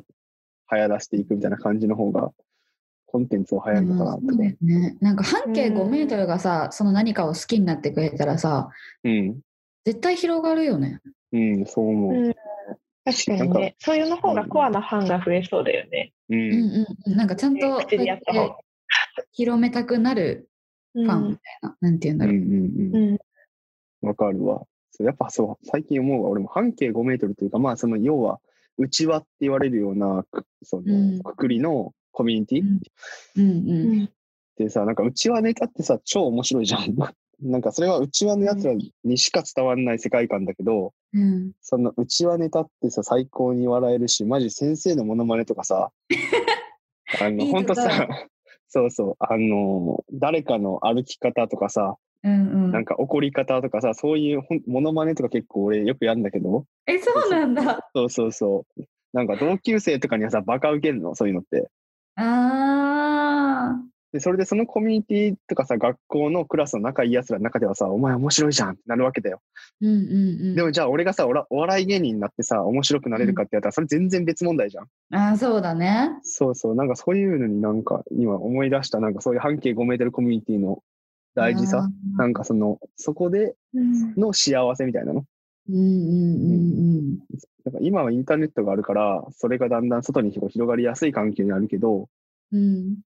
[0.70, 2.30] 流行らせていくみたいな感じの方が
[3.06, 4.96] コンテンツを流行るのかなとそう思ですね。
[5.00, 8.70] なんか半径うん5メートルがさ、その何かを好きになってくれたらさ、
[9.02, 9.08] う。
[9.08, 9.40] うん。
[9.84, 11.00] 絶対広がるよね。
[11.32, 12.12] うん、そう思う。
[12.12, 12.34] うん
[13.04, 13.74] 確かにね。
[13.78, 16.12] そういうの方がコアなファンが増えそうだよね。
[16.28, 16.34] う。
[16.34, 17.16] うんんうんうん。
[17.16, 18.56] なんかちゃんと口でやった方が。
[19.32, 20.48] 広めたくなる
[20.94, 22.34] うファンみたいな、なんて言うんだろう。
[22.34, 23.10] うんうんうん。
[23.12, 23.18] う
[24.04, 24.08] ん。
[24.08, 24.62] わかるわ。
[25.00, 26.30] やっぱそう、最近思うわ。
[26.30, 28.40] 俺も半径5メートルというか、まあその要は、
[28.78, 32.62] 内輪って言われるような、くそうんの、くくりのコミュニティ？
[33.36, 34.04] うんうんうん。
[34.04, 34.08] っ
[34.56, 36.94] てさ、なんか内輪ネタってさ、超面白いじゃん。
[37.40, 45.92] なんかそれは内輪のやつらにしか伝わんない世界観だけど、うん、その内輪ネタってさ、最高に笑えるし、マジ先生のモノマネとかさ、
[47.22, 48.08] あの、ほんとさ、
[48.68, 52.34] そうそう、あの、誰かの歩き方とかさ、うんう
[52.68, 52.72] ん。
[52.72, 57.88] なんか怒り方とかさ、そういうほんモノマネとか結構俺よくやるんだけど、え、そうなんだ。
[57.94, 58.82] そうそうそう。
[59.12, 61.68] なんか同級生とかにはさ、バカウケんの、そういうのって。
[62.16, 63.97] ああ。
[64.12, 69.40] で、それでそのコミュニティとかさ、学校のクラスの仲いい奴らの中ではさ、お前面白いじゃんってなるわけだよ。
[69.82, 69.96] うんうんう
[70.52, 70.54] ん。
[70.54, 74.84] でもじゃあ俺がさ、おらお笑い芸人になってさ、面白くなれるかってやったら、それ全然別問題じゃん。
[75.14, 76.10] ああ、そうだね。
[76.22, 80.82] そうそう、なんかそういうのになんか今思い出した、なんかそういう半径5メートルコミュニティの
[81.34, 85.20] 大事さ、あなんかその、そこでうんの幸せみたいなの。
[85.20, 85.24] ー
[85.70, 85.84] うんうんう
[87.02, 87.18] ん
[87.64, 92.08] なんか今はインターネットがあるから、それがだんだん外に広がりやすい環境にあるけど、
[92.52, 92.96] うん。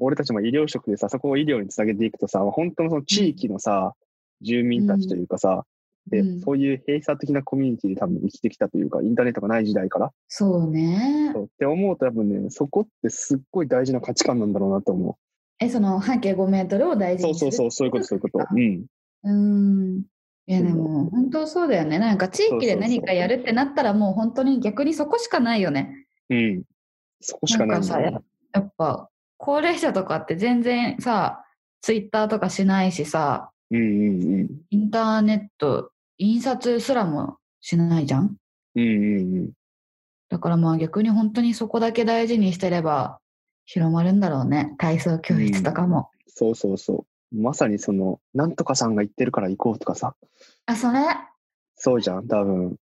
[0.00, 0.06] うん。
[0.06, 3.94] 俺たちも医療職でさ、そこを医療につなげていくとさ、本当のその地域のさ、
[4.40, 5.64] 住民たちというかさ、
[6.08, 10.10] で、うんそういう閉鎖的なコミュニティで多分生きてきたというか、インターネットがない時代から。
[10.28, 11.40] そうねそ。
[11.40, 15.18] うって思うと多分ね、そこってすっごい大事な価値観なんだろうなと思
[15.60, 17.18] え、その半径5メートルを大う。
[17.18, 17.52] 事にする。
[17.52, 18.46] そうそうそう、そういうこと、そういうこと。
[18.50, 18.86] うん。
[19.24, 19.32] う
[19.98, 20.02] ん。
[20.46, 21.98] いやでも本当そうだよね。
[22.00, 26.06] なんか地域で何かやるってなったらもう本当に逆にそこしかないよね。
[26.28, 26.64] うん。
[27.20, 29.09] そこしかないんだよなんかやっぱ
[29.42, 31.44] 高齢者とかって全然さ、
[31.80, 34.48] ツイッターとかしないしさ、うんうんうん。
[34.68, 38.36] インターネット、印刷すらもしないじゃん？
[38.74, 39.50] うんうんうん。
[40.28, 43.18] だからまあ逆に本当にそこだけ大事にしてれば
[43.64, 44.74] 広まるんだろうね。
[44.78, 46.10] 体操教室とかも。
[46.28, 47.36] そうそうそう。
[47.42, 50.14] まさにその、なんとかさんが言ってるから行こうとかさ、
[50.66, 51.00] あ、それ？
[51.76, 52.76] そうじゃん、多分。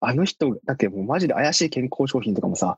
[0.00, 2.76] あの人だけもうマジで怪しい健康商品とかもさ、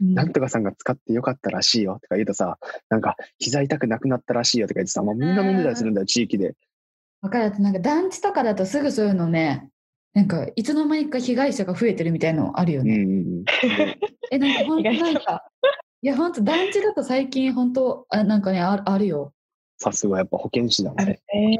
[0.00, 6.54] うんなんとかさんが使ってよかったらしいよとか言うとさ、なんか膝痛くなくなったらしいよとか言ってさ、もうみんな飲んでたりするんだよ、地域で。
[7.20, 7.58] わかる。
[7.60, 9.68] なんか団地とかだとすぐそういうのね、
[10.14, 12.98] なんかいつの間にか被害者が増えてるみたいのあるようんうね。
[12.98, 13.04] んう
[13.40, 13.44] ん。
[14.30, 15.44] え、なんか本当なんか、
[16.02, 19.32] いや本当団地だと最近本当、あなんかね、ああるよ。
[19.78, 21.20] さすがやっぱ保健師だあね。
[21.32, 21.58] るね。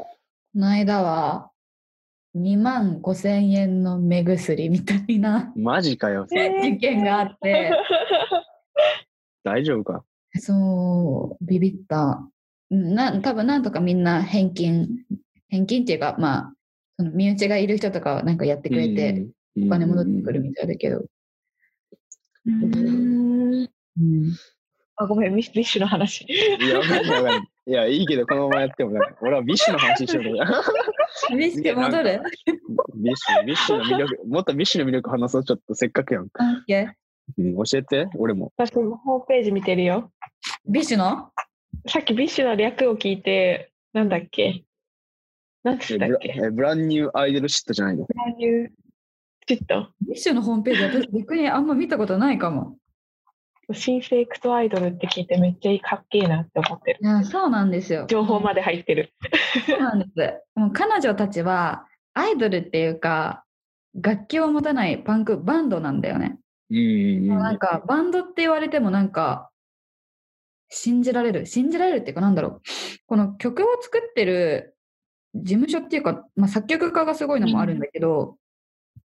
[0.55, 1.51] この間は
[2.37, 6.27] 2万5千円の目薬みたいなマジかよ。
[6.33, 7.72] え ー事件があって、
[9.42, 10.05] 大丈夫か？
[10.38, 12.29] そう、ビビった。
[12.70, 14.88] うんな多分なんとかみんな返金、
[15.49, 16.55] 返金っていうか、まあ、
[16.99, 21.05] その身内がいる人とかはなんかやってくれて、うん、お金戻ってくるみたいだけど。
[22.44, 24.37] うんうん
[24.96, 26.25] あ、ごめん、ミッ BiSHの話。
[26.27, 30.47] いや、わかんいいや、いいけど、このままやってもね、俺は BiSHの話しようと思っ
[31.29, 31.35] た。
[31.35, 32.23] 見せて戻る？
[32.95, 36.29] BiSH、BiSHの魅力、もっと BiSHの魅力話そう、ちょっとせっかくやん。
[36.35, 36.93] あいや
[37.37, 38.53] うん、教えて、俺も。
[38.57, 40.13] 私もホームページ見てるよ。
[40.69, 41.33] BiSHの？
[41.89, 44.63] さっき BiSHの略を聞いて、なんだっけ？
[45.65, 46.41] なんつえブラったっけ？
[46.45, 48.05] えブランニューアイドルシットじゃないの？
[48.05, 48.69] ブランニュー
[49.49, 52.77] チットビッシュのホームページ私逆にあんま見たことないかも。
[53.75, 57.01] 新生クトアイドルって聞いてめっちゃいいかっけえなって思ってる。
[57.03, 58.07] いや、そうなんですよ。
[58.09, 59.13] 情報まで入ってる。
[59.67, 60.43] そうなんです。
[60.55, 63.45] もう彼女たちはアイドルっていうか、
[64.01, 66.39] 楽器を持たないパンクバンドなんだよね。
[66.71, 67.39] うんうんうん。
[67.39, 69.51] なんかバンドって言われてもなんか、
[70.69, 71.47] 信じられる。
[71.47, 72.61] 信じられるっていうかなんだろう。
[73.07, 74.77] この曲を作ってる
[75.35, 78.37] 事務所っていうか、まあ、作曲家がすごいのもあるんだけど、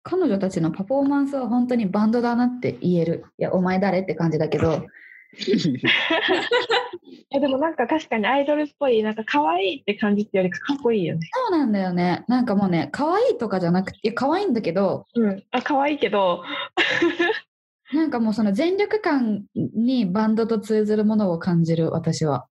[0.02, 3.24] 彼女たちのパフォーマンスは本当にバンドだなって言える。
[3.38, 4.86] いや、お前誰って感じだけど、
[5.36, 11.28] いやでもなんか確かにアイドルっぽい、なんか可愛いって感じってよりかかっこいいよね。
[11.48, 12.24] そうなんだよね。
[12.26, 15.44] なんかもうね、可愛いとかじゃなくて、いや可愛いんだけど、うん。
[15.50, 16.42] あ、可愛いけど、
[17.92, 22.46] なんかもうその全力感にバンドと通ずるものを感じる、私は。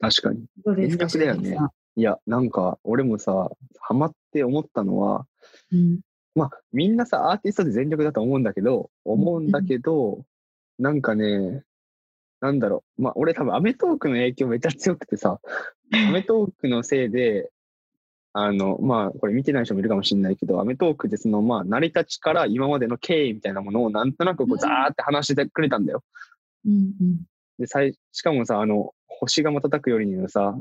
[0.00, 0.44] 確かに。
[0.64, 5.26] どうですか全力だよねいや、なんか、俺もさ、ハマって思ったのは、
[5.72, 6.00] んうん。
[6.34, 10.24] まあ、みんなさ、アーティストで全力だと思うんだけど、思うんだけど、
[10.78, 11.62] なんかね、
[12.40, 13.02] なんだろう。
[13.02, 15.40] まあ、俺多分アメトークの影響めっちゃ強くてさ、
[16.08, 17.50] アメトークのせいで、
[18.32, 26.02] あの、まあ、これ見てない人もいるかもしれないけど、アメトークでその、まあ、成り立ちから今までの経緯みたいなものをなんとなくこうザーって話してくれたんだよ。
[26.64, 27.20] うんうん。
[27.58, 30.56] で、最、しかもさ、あの、星が瞬くよりにのさ、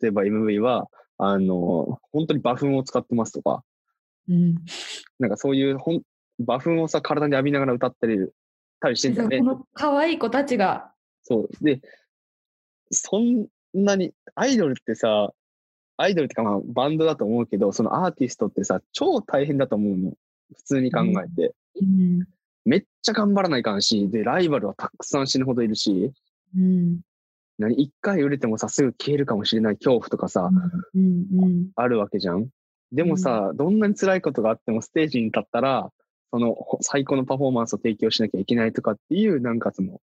[0.00, 3.64] 例えば MV は、あの、本当に馬糞を使ってますとか、
[4.30, 4.54] うん。
[5.18, 6.02] なんかそういうほん
[6.38, 8.18] 馬糞をさ、体に浴びながら歌ったり
[8.80, 9.44] たりしてんだよね こ。
[9.44, 11.64] の可愛い子たちが、そう。
[11.64, 11.80] で、
[12.90, 15.32] そんなに、アイドルってさ、
[15.96, 20.14] アイドルってかまあバンドだと思うけど、そのアーティストってさ、超大変だと思うの。
[20.56, 21.54] 普通に考えて。
[21.80, 22.26] うん。
[22.64, 26.12] めっちゃ頑張らないかんし、で、ライバルはたくさん死ぬほどいるし、
[26.56, 27.00] うん。
[27.58, 30.50] 何、一回売れてもさ、すぐ消えるかもしれない恐怖とかさ、
[30.94, 31.26] うん。
[31.32, 31.70] うん。
[31.76, 32.48] あるわけじゃん。
[32.92, 35.90] でもさ、どんなに辛いことがあってもステージに立ったら、
[36.32, 40.00] そのほ最高のパフォーマンスを提供しなきゃいけないとかっていう、なんかその、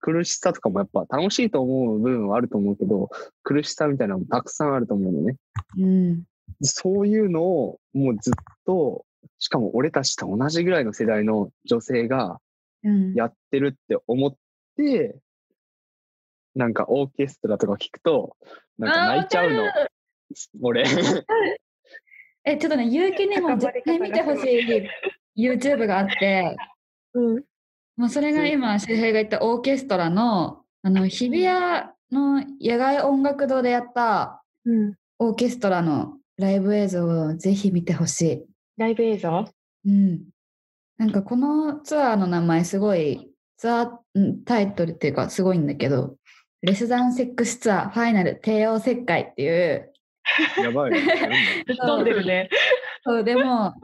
[0.00, 3.10] 苦しさとかもやっぱ楽しいと思う部分はあると思うけど、
[3.42, 5.36] 苦しさみたいなのもたくさんあると思うのね。
[5.78, 6.22] うん。
[6.62, 8.32] そういうのをもうずっ
[8.66, 9.04] と、
[9.38, 12.40] しかも俺たちと同じぐらいの世代の女性が
[12.82, 13.14] うん。
[13.14, 14.34] やってるって思っ
[14.76, 15.16] て、
[16.54, 18.36] なんかオーケストラとか聞くと、
[18.78, 19.64] なんか泣いちゃうの。
[20.62, 20.84] 俺。
[22.44, 24.44] え、ちょっとね、結城にも絶対見てほし
[25.36, 26.56] い YouTube があって、
[27.14, 27.44] うん。
[27.96, 34.94] もうそれが今、周平が言ったオーケストラの、あの、日比谷の野外音楽堂でやったうん。
[35.18, 38.44] オーケストラのライブ映像をぜひ見てほしい。
[38.78, 39.44] ライブ映像？
[39.84, 40.22] うん。
[40.96, 46.16] なんかこのツアーの名前すごい、ツアーうんタイトルっていうかすごいんだけど、
[46.62, 49.89] レスダンセックスツアーファイナル帝王切開っていう、
[50.62, 50.92] やばい。
[50.92, 52.48] 飛んでるね。
[53.04, 53.74] そうでも、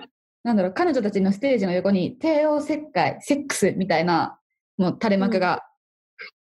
[0.44, 4.38] なんだろう、彼女たちのステージの横に帝王切開、セックスみたいな
[4.78, 5.62] もう垂れ幕が、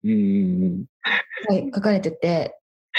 [0.03, 0.85] うんうんうん。
[1.49, 2.59] はい、書かれてて、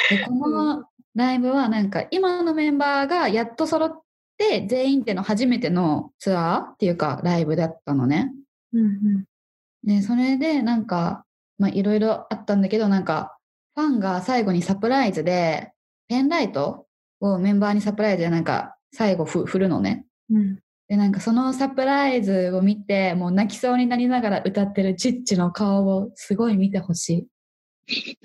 [0.10, 4.02] でこのライブはなんか今のメンバーがやっと揃っ
[4.38, 8.34] て全員での初めてのツアーっていうかライブだったのね。
[8.74, 9.24] うん
[9.84, 11.26] で、それでなんか、
[11.60, 13.38] まあいろいろあったんだけど、なんか
[13.76, 15.72] ファンが最後にサプライズで
[16.08, 16.85] ペンライト
[17.34, 20.06] をメンバーにサプライズでなんか最後ふ振るのね。
[20.32, 20.60] うん。
[20.88, 27.28] で、なんかそのサプライズを見て、もう泣きそうになりながら歌ってるチッチの顔をすごい見てほしい。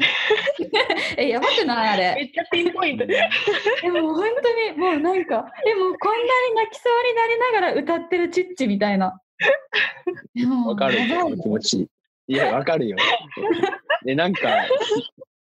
[1.19, 1.89] え、やばくない？
[1.91, 2.15] あれ。
[2.17, 3.15] めっちゃピンポイントで。
[3.83, 9.21] でも本当にもうなんか、でもこんなに泣きそうになりながら歌ってるチッチみたいな。
[10.35, 11.89] でもわかる気持ち。
[12.29, 12.97] いや、わかるよ。
[14.05, 14.41] で、なんか、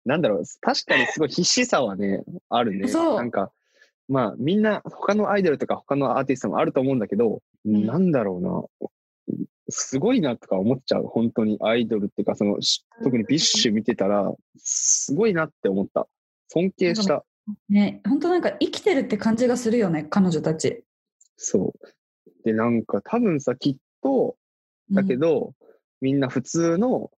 [0.06, 2.88] なんだろう、確かにすごい必死さはね、あるね。
[2.88, 3.52] そうなんか、
[4.08, 8.88] まあ、みんな、他のアイドルとか他のアーティストもあると思うんだけど、んなんだろうな。
[9.68, 11.06] すごいなとか思っちゃう。
[11.08, 16.08] 本当にアイドルっていうか、その、し特に BiSH見てたら、すごいなって思った。
[16.50, 17.26] 尊敬した。
[17.70, 20.84] ね、本当なんか生きてるって感じがするよね、彼女たち。
[21.38, 22.44] そう。
[22.44, 24.38] で、なんか多分さ、きっと、
[24.92, 25.54] だけど、
[26.02, 27.10] みんな普通の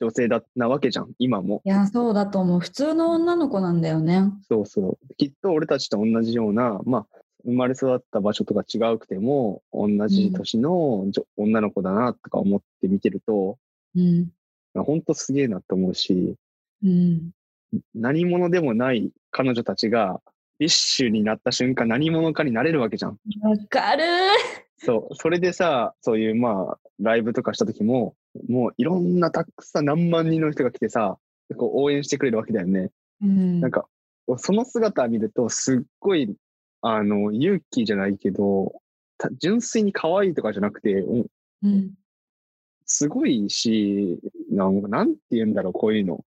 [0.00, 1.62] 女性だなわけじゃん、今も。
[1.64, 2.60] いや、そうだと思う。
[2.60, 4.32] 普通の女の子なんだよね。
[4.48, 5.14] そうそう。
[5.16, 7.06] きっと俺たちと同じような、まあ、
[7.44, 13.58] 生まれ育った場所とか違うくても、同じ年の女、女の子だなとか思って見てると、
[13.94, 14.30] うん。
[14.74, 16.36] 本当すげえなと思うし、
[16.82, 17.30] うん。
[17.94, 20.20] 何者でもない彼女たちが、
[20.58, 23.18] BiSHになった瞬間何者かになれるわけじゃん。
[23.40, 24.04] わかる
[24.78, 25.14] そう。
[25.14, 28.14] それでさ、そういうまあ、ライブとかした時も、
[28.48, 31.18] もういろんなたくさん何万人の人が来てさ、
[31.56, 32.90] こう応援してくれるわけだよね。
[33.20, 33.60] うん。
[33.60, 33.86] なんか、
[34.38, 36.34] その姿見ると、すっごい、
[36.80, 38.80] あの、勇気じゃないけど、
[39.18, 41.26] た純粋に可愛いとかじゃなくて、うん
[41.62, 41.94] うん。
[42.86, 44.18] すごいし、
[44.50, 46.24] なんかなんて言うんだろう、こういうの。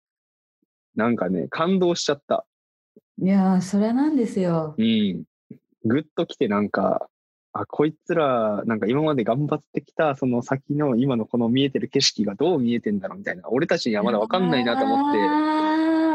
[0.95, 2.45] なんかね、感動しちゃった。
[3.21, 4.75] いやー、それなんですよ。
[4.77, 5.23] うん。
[5.85, 7.09] ぐっと来てなんか、
[7.61, 13.43] あ、こいつら、なんか今まで頑張ってきた、その先の今のこの見えてる景色がどう見えてんだろうみたいな。
[13.49, 15.21] 俺たちにはまだわかんないなと思って、っ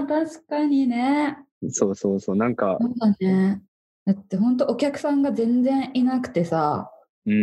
[0.04, 1.38] あ、確かにね。
[1.70, 2.36] そうそうそう。
[2.36, 3.62] なんか、そうだね。
[4.06, 6.90] だって本当お客さんが全然いなくてさ、
[7.26, 7.36] うんう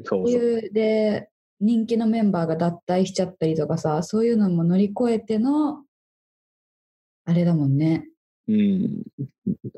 [0.00, 0.70] ん、そそうそう。
[0.72, 1.28] で
[1.60, 5.84] 人気のメンバーが脱退しちゃったりとかさ、そういうのも乗り越えての
[7.24, 8.08] あれだもんね。
[8.46, 9.02] うん。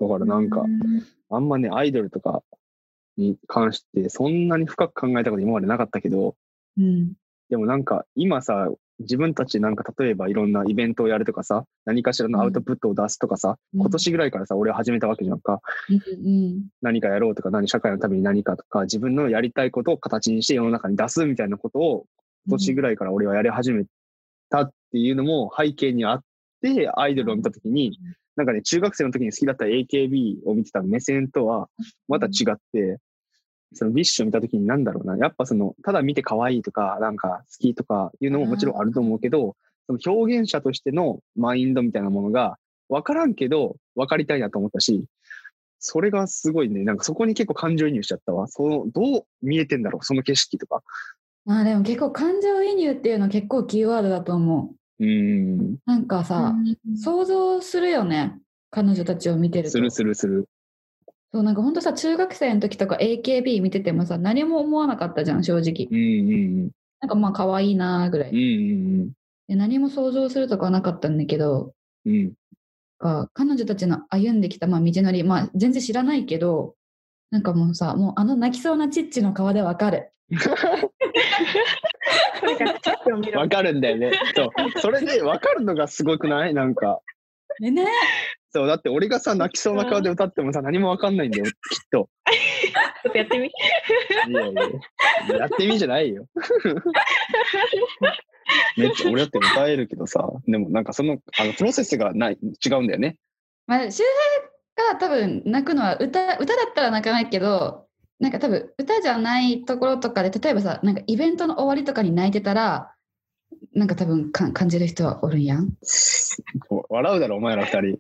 [0.01, 0.67] だからなんかう、
[1.31, 2.43] あんまね、アイドルとか
[3.21, 6.35] に関して、そんなに深く考えたこと今までなかったけど、
[6.79, 7.13] うん。
[7.49, 8.69] でもなんか、今さ、
[9.01, 15.61] 自分たちなんか例えばいろんなイベントをやるとかさ、何かしらのアウトプットを出すとかさ、うん今年ぐらいからさ、俺は始めたわけじゃんか。
[15.89, 16.65] うんうん。
[16.83, 22.07] 何かやろうとか、何、社会のために何かとか、自分のやりたいことを形にして世の中に出すみたいなことを、
[22.47, 23.85] 今年ぐらいから俺はやり始め
[24.51, 26.25] たっていうのも背景にあっ
[26.63, 27.99] て、アイドルを見たときに、
[28.37, 31.69] なんかね、中学生の時に好きだった AKB を見てた目線とは
[32.09, 32.99] また違って、
[33.73, 39.57] その BiSHを見た時になんだろうな、やっぱその、ただ見て可愛いとか、なんか好きとかいうのももちろんあると思うけど、
[39.87, 42.59] その表現者としてのマインドみたいなものが
[42.89, 45.05] 分からんけど分かりたいなと思ったし、
[45.79, 48.49] それがすごいね、なんかそこに結構感情移入しちゃったわ。
[48.49, 50.83] その、どう見えてんだろう、その景色とか。
[51.47, 55.05] まあでも結構感情移入っていうのは結構キーワードだと思う。
[55.05, 56.55] うーん、なんかさ、
[57.03, 58.39] 想像するよね。
[58.71, 59.71] 彼女たちを見てると。
[59.71, 60.49] するするする。
[61.33, 65.87] そうなんか本当さ、中学生の時とか AKB 見ててもさ、何も思わなかったじゃん、正直。
[65.91, 66.71] うんうん
[67.03, 68.35] なんかまあ可愛いなーぐらうん。
[68.35, 68.45] うんい。
[68.45, 69.13] うん
[69.49, 71.73] で何も想像するとかはなかったんだけど、
[72.05, 72.13] うん。
[72.15, 72.33] うん。
[72.99, 76.75] が彼女たちの歩んできた、まあ、道のり、まあ、全然知らないけど、
[77.31, 80.13] なんかもうさ、もうあの泣きそうなチッチの顔でわかる。
[83.35, 84.13] わかるんだよね。
[84.37, 84.49] そう。
[84.81, 86.55] それでわかるのがすごくない？
[86.55, 87.01] なんか。
[87.61, 87.87] ねね
[88.53, 91.53] そう、だって俺がさ、泣きそうな顔で歌ってもさ、何もわかんないんだよ、 きっ
[91.91, 92.11] と。
[93.03, 93.47] ちょっとやってみ。
[93.47, 93.51] い
[94.33, 94.63] やいや、
[95.39, 96.27] やってみじゃないよ。
[98.77, 103.17] めっちゃ俺だって歌えるけどさ、でもなんかその、あの、プロセスがない、違うんだよね。
[103.69, 104.03] まあ、周
[104.77, 107.87] 平が多分泣くのは歌、歌だったら泣かないけど、
[108.19, 112.93] なんか多分歌じゃないところとかで、例えばさ、なんかイベントの終わりとかに泣いてたら、
[113.75, 115.73] なんか多分か感じる人はおるんやん。
[116.89, 117.99] 笑うだろ、お前ら二人。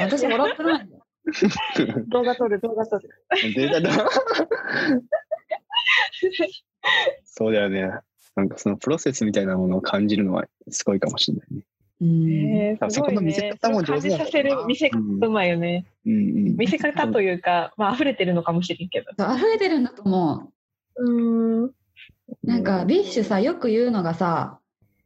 [0.00, 0.88] 私笑ってない。
[2.08, 3.08] 動画撮る、動画撮る。
[3.54, 4.08] 出たな
[7.24, 7.90] そうだよね。
[8.36, 11.62] なんかそのプロセスみたいなものを感じるのはすごいかもしれないね。
[12.00, 12.30] うん。
[12.30, 13.52] えー、すごいそこの見せね。
[13.52, 15.86] 方も上手だ感じさせる見せ方うまいよね。
[16.06, 16.16] うんう
[16.52, 16.56] ん。
[16.56, 19.34] 見せ方というか、まあ溢れてるのかもしれんけど。
[19.34, 20.52] 溢れてるんだと思
[20.96, 21.04] う。
[21.04, 21.70] うーん。
[22.42, 24.58] なんか BiSHさよく言うのがさ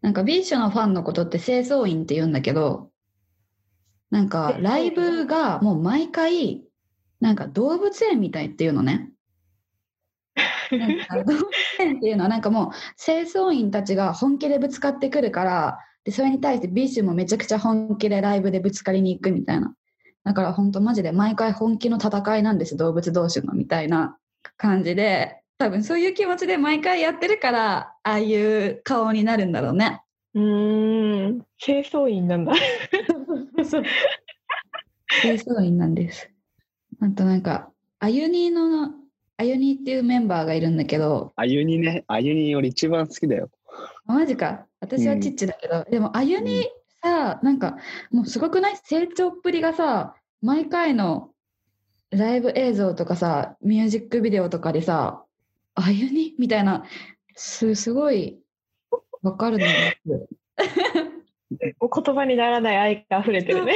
[0.02, 2.90] なんか BiSHのファンのことって清掃員って言うんだけど
[4.10, 6.64] なんかライブがもう毎回
[7.20, 9.10] なんか動物園みたいっていうのね。
[10.70, 11.44] 動物
[11.78, 12.70] 園っていうのはなんかもう
[13.02, 19.74] 清掃員たちが本気でぶつかってくるからでそれに対して BiSHもめちゃくちゃ本気でライブでぶつかりに行くみたいな。
[20.24, 24.18] だから本当マジで毎回本気の戦いなんです動物同士のみたいな
[24.56, 30.00] 感じで多分そういう気持ちで毎回やってるからああいう顔になるんだろうね。
[30.32, 31.46] うーん。
[31.58, 32.54] 清掃員なんだ。
[35.20, 36.30] 清掃員なんです。
[37.02, 38.90] あとなんかあゆにの
[39.36, 43.50] あゆにっていうメンバーがいるんだけどあゆにね、あゆにより一番好きだよ。
[44.06, 46.70] マジか私はチッチだけど、でもあゆに
[47.02, 47.76] さなんか
[48.10, 48.78] もうすごくない？
[48.82, 51.28] 成長っぷりがさ毎回の
[52.10, 55.22] ライブ映像とかさミュージックビデオとかでさ
[55.74, 56.34] あゆに？
[56.38, 56.84] みたいな
[57.34, 58.38] すすごい
[59.22, 60.28] わかるのよ
[61.80, 63.74] お言葉にならない愛が溢れてるね。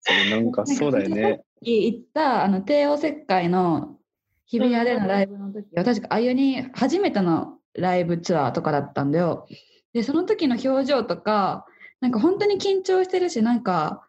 [0.00, 1.42] それなんかそうだよね。
[1.60, 3.98] 行ったあの帝王切開の
[4.46, 9.46] 日比谷でのライブの時は確かあゆに初めてのライブツアーとかだったんだよ。
[9.92, 11.66] でその時の表情とか
[12.00, 14.08] なんか本当に緊張してるしなんか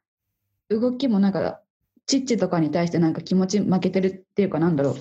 [0.70, 1.62] 動きもなんか
[2.10, 4.96] チッチとかに対してなんか気持ち負けてるっていうかなんだろう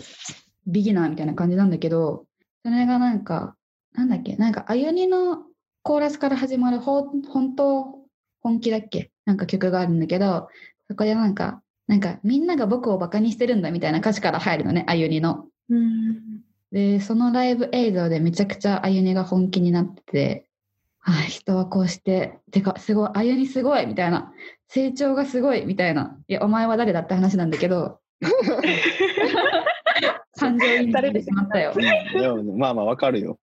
[0.67, 2.27] ビギナーみたいな感じなんだけど
[2.63, 3.57] それがなんか
[3.95, 5.39] なんだっけなんかあゆにの
[5.83, 7.23] コーラスから始まる本
[7.57, 7.95] 当
[8.43, 10.49] 本気だっけなんか曲があるんだけど
[10.91, 15.47] そこでなんかなんかみんなが僕をバカにしてるんだみたいな歌詞から入るのねあゆにの。
[15.71, 16.43] うん。
[16.73, 20.48] でそのライブ映像でめちゃくちゃあゆにが本気になってて
[21.11, 24.33] あ人はこうしててかすごいあゆにすごいみたいな
[24.69, 28.01] 成長がすごいみたいないやお前は誰だって話なんだけど
[30.39, 31.73] 感情移入してしまったよ。
[32.57, 33.39] まあまあわかるよ。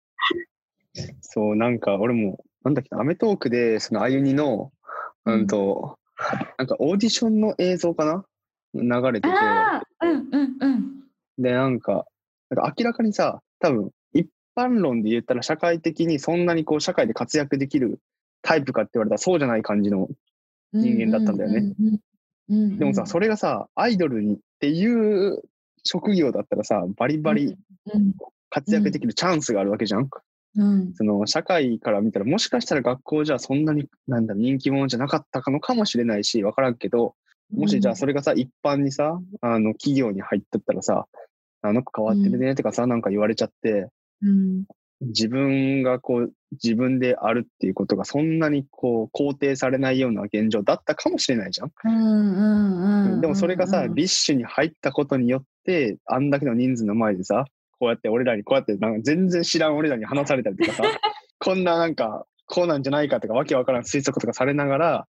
[1.22, 4.72] そう、なんか俺も、なんだっけな、アメトークで、そのあゆにの、
[5.26, 5.97] うんと、
[6.57, 8.26] なんかオーディションの映像かな？
[8.74, 11.03] 流れてて、ああうんうんうん。
[11.38, 12.05] で、なんか、
[12.49, 14.05] なんか明らかにさ、多分、一
[14.56, 17.99] 般論で言ったら社会的にそんなにこう社会で活躍できる
[18.41, 20.08] タイプかって言われたらそうじゃない感じの。
[20.74, 21.74] 人間だったんだよね。
[22.49, 25.41] でもさ、それがさ、アイドルにっていう
[25.84, 27.58] 職業だったらさ、バリバリ
[27.93, 28.14] うん
[28.49, 30.10] 活躍できるチャンスがあるわけじゃん。
[30.58, 37.16] うんその社会から見たら、もしかしたら学校じゃそんなに、なんだ人気者じゃなかったのかもしれないし、わからんけど、
[37.51, 41.08] もしじゃあそれがさ、一般にさ、あの、企業に入ってったらさ、
[41.62, 43.89] あの子変わってるねとかさ、なんか言われちゃって、
[44.22, 44.66] うん
[45.01, 51.72] 自分がこう、自分であるっていうことがそんなにこう、肯定されないような現状だったかもしれないじゃん。
[51.84, 53.22] うんうんうん。
[53.22, 57.45] でもそれがさ、うん BiSHに入ったことによって、あんだけの人数の前でさ、
[57.80, 60.84] こうやって俺らに、こうやってなんか全然知らん俺らに話されたりとかさ、
[61.39, 65.07] こんななんか、こうなんじゃないかとか、わけわからん推測とかされながら、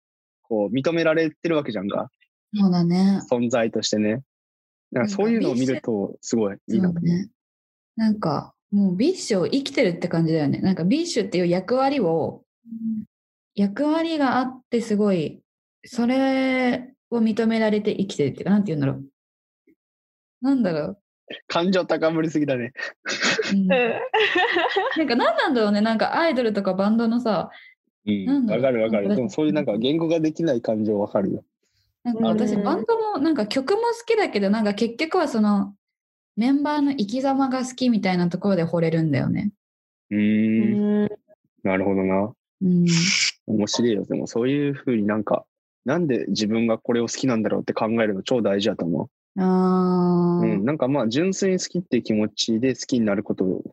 [0.42, 2.10] こう、認められてるわけじゃんか、
[2.54, 3.20] そうだね。
[3.30, 4.22] 存在としてね。
[4.90, 7.06] なんかそういうのを見ると、すごいいいなと思う。
[7.08, 7.28] そうね。
[7.96, 10.58] なんか、もう BiSHを生きてるって感じだよね。
[10.58, 12.42] なんか BiSHっていう役割を、
[13.54, 15.40] 役割があってすごい、
[15.84, 19.04] それを認められて生きてるっていうか、なんて言うんだろう。
[20.42, 20.98] なんだろう。
[21.46, 22.72] 感情高ぶりすぎだね。
[23.52, 23.68] うんうん
[24.96, 25.80] なんか何なんだろうね。
[25.80, 27.50] なんかアイドルとかバンドのさ、
[28.06, 28.24] うん。
[28.26, 29.16] なんだろうわかるわかる。
[29.16, 31.44] でもそういうなんか言語ができない感情わかるよ。
[32.04, 35.74] なんか私うんバンドもなんか曲も好きだけど、なんか結局はその
[36.38, 39.50] メンバーの生き様が好きみたいなところで惚れるんだよね。
[40.10, 41.04] ううーん。
[41.06, 41.08] ん
[41.64, 42.32] なるほどな。
[42.62, 42.86] うん。
[43.48, 44.04] 面白いよ。
[44.04, 45.44] でもそういうふうになんか、
[45.84, 49.40] なんで自分がこれを好きなんだろうって考えるの超大事だと思う。
[49.40, 50.64] あーうん。
[50.64, 53.64] なんかまあ純粋に好きっていう気持ちで好きになること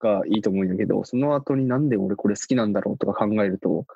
[0.00, 3.86] がいいと思うんだけど、その後になんで俺これ好きなんだろうとか考えると、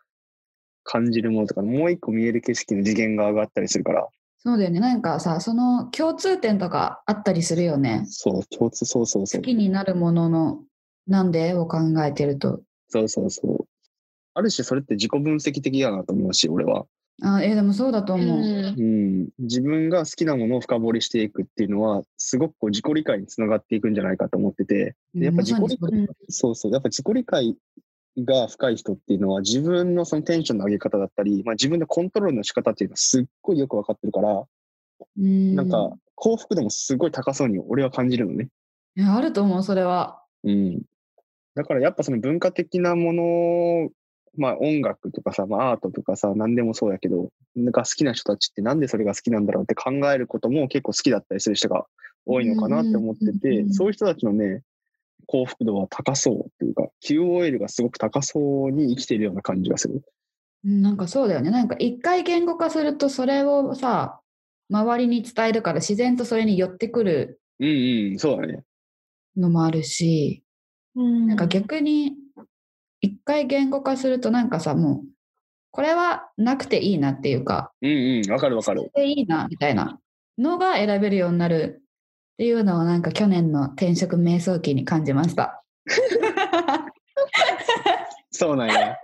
[0.84, 4.08] 感じるものとか、もう一個見える景色の次元が上がったりするから、
[4.44, 4.80] そうだよね。
[4.80, 8.02] なんかさ、その共通点とかあったりするよね。
[8.06, 9.40] そう、共通、そうそうそう。
[9.40, 10.64] 好きになるものの
[11.06, 11.54] なんで？
[11.54, 12.60] を考えてると。
[12.88, 13.66] そうそうそう。
[14.34, 16.86] ある種それって自己分析的だなと思うし、俺は。
[17.22, 18.38] あえでもそうだと思う。
[18.40, 19.28] うん。
[19.38, 27.56] 自分が好きなものを深掘りしていくっていうのは、すごくこう自己理解につながっていくんじゃないかと思ってて、でやっぱ自己理まさに解、そうそう、やっぱ自己理解
[28.18, 34.44] が深い人っていうのは、自分のそのテンションの上げ方だったり、まあ、自分のコントロールの仕方っていうのはすっごいよくわかってるから、
[35.18, 38.48] うんなんか幸福でもすごい高そうに俺は感じるのね。
[38.94, 40.22] いやあると思う、それは。
[40.44, 40.82] うん。
[41.54, 43.90] だからやっぱその文化的なもの、
[44.36, 51.86] まあ音楽とかさ、まあアートとかさ、何でもそうやけど、なんか好きな人たちってなんでそれが好きなんだろうって考えることも結構好きだったりする人が
[52.24, 54.62] 多いのかなって思っててう、んそういう人たちのね、
[55.26, 60.02] 幸福度は高そうっていうか、QOL がすごく高そうに生きているような感じがする。
[60.64, 61.50] うんなんかそうだよね。
[61.50, 64.20] なんか一回言語化すると、それをさ、
[64.70, 67.68] 周りに伝えるから自然とそれに寄ってくるうん
[68.12, 68.64] うん、そうだね。
[69.36, 70.42] のもあるし、
[70.94, 72.14] うんなんか逆に
[73.00, 75.08] 一回言語化するとなんかさ、もう、
[75.70, 78.90] これはなくていいなっていうか、うんうん、わかるわかる。
[78.94, 79.98] でいいなみたいな
[80.38, 81.81] のが選べるようになる
[82.34, 85.62] っていうのをなんか去年の転職瞑想期に感じました。
[88.30, 88.96] そうなんや。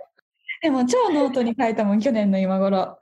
[0.61, 2.97] でも超ノートに書いたもん去年の今頃。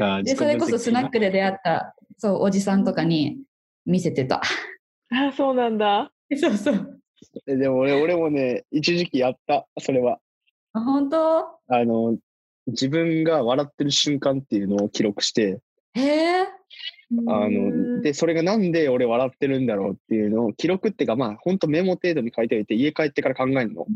[0.00, 3.38] あでそれこそスナックで出会ったそうおじさんとかに
[3.86, 4.42] 見せてた。
[5.10, 6.10] あ、そうなんだ。
[6.36, 7.00] そうそう。
[7.46, 10.18] ででも俺俺もね、一時期やった、それは。
[10.72, 11.38] あ本当？
[11.68, 12.16] あの、
[12.66, 15.60] 自分が笑ってる瞬間っていうのを記録して、
[15.94, 16.46] へえ。
[17.26, 23.86] あの、で、それがなんで俺笑ってるんだろうっていうのを記録っていうか、まあ、ほんとメモ程度に書いておいて、家帰ってから考えるの。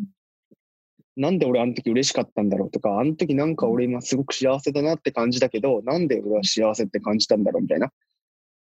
[1.16, 7.86] なんで俺あの時嬉しかったんだろうとか、あの時なんか俺今すごく幸せだなって感じだけど、なんで俺は幸せって感じたんだろうみたいな。
[7.86, 8.08] うん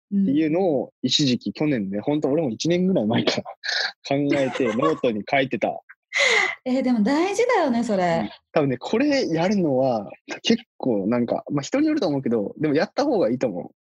[0.07, 3.42] っていうのを一時期去年ね、本当俺も1年ぐらい前から
[4.07, 5.80] 考えてノートに書いてた。
[6.64, 8.30] えーでも大事だよねそれ。
[8.52, 10.11] 多分ね、これやるのは
[10.42, 13.72] 結構なんか、まあ人によると思うけど、でもやった方がいいと思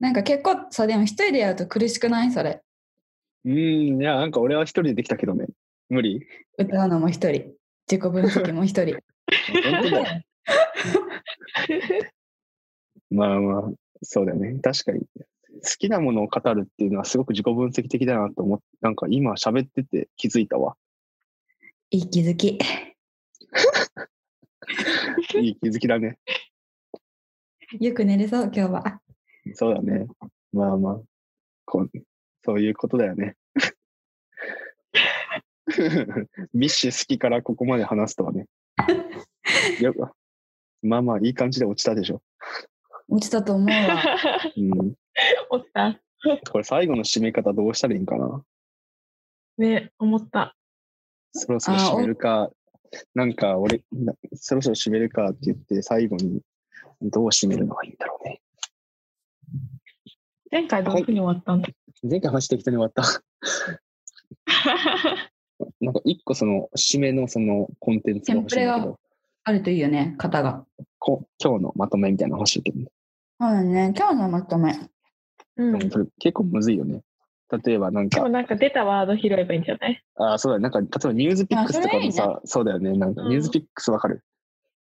[0.00, 2.32] なんか結構さでも一人でやると苦しくない？
[2.32, 2.60] それ。
[3.44, 3.48] う。
[3.48, 5.46] ん、いや、なんか俺は一人でできたけどね。
[5.88, 6.26] 無理？
[6.58, 7.52] 歌うのも一人。
[7.90, 8.98] 自己分析も一人。
[13.10, 13.62] まあまあ、
[14.02, 14.58] そうだよね。
[14.60, 15.00] 確かに。
[15.00, 15.06] 好
[15.78, 20.76] きなものを語るっていうのはすごく自己分析的だなと思って、なんか今喋ってて気づいたわ。
[21.90, 22.58] いい気づき。
[25.40, 26.18] いい気づきだね。
[27.78, 29.00] よく寝れそう今日は。
[29.52, 30.06] そうだね。
[30.52, 31.00] まあまあ、
[31.66, 31.90] こう
[32.44, 33.36] そういうことだよね。
[36.54, 38.46] BiSH好きからここまで話すとはね。
[39.80, 39.94] よ
[40.82, 42.22] まあまあ、いい感じで落ちたでしょ。
[43.08, 44.02] 落ちたと思うわ。
[44.56, 44.70] うん。
[45.50, 46.00] 思った。
[46.50, 48.42] これ最後の締め方どうしたらいいんかな
[49.58, 50.56] ね、思った。
[51.32, 52.50] そろそろ締めるか。
[53.14, 56.40] なんか俺、なそろそろ締めるかって言って、最後に
[57.00, 58.40] どう締めるのがいいんだろうね。
[60.54, 61.68] 前回どういうふうに終わったんだ
[62.08, 63.02] 前回話適当に終わった。
[65.80, 69.00] なんか一個その締めのそのコンテンツが欲しいんだけテンプレど、
[69.42, 70.64] あるといいよね、型が。
[71.00, 72.86] こ今日のまとめみたいなの欲しいけどね。
[73.40, 74.78] そうだね、今日のまとめ。
[75.56, 75.78] うん。
[76.20, 77.02] 結構むずいよね。
[77.64, 80.00] 例えばなんか、でもなんか出たワード拾えばいいんじゃない？
[80.14, 80.62] ああ、そうだね。
[80.62, 82.92] なんか、例えばニュースピックスとかもあさ、そうだよね。
[82.96, 84.22] なんかうんニュースピックスわかる、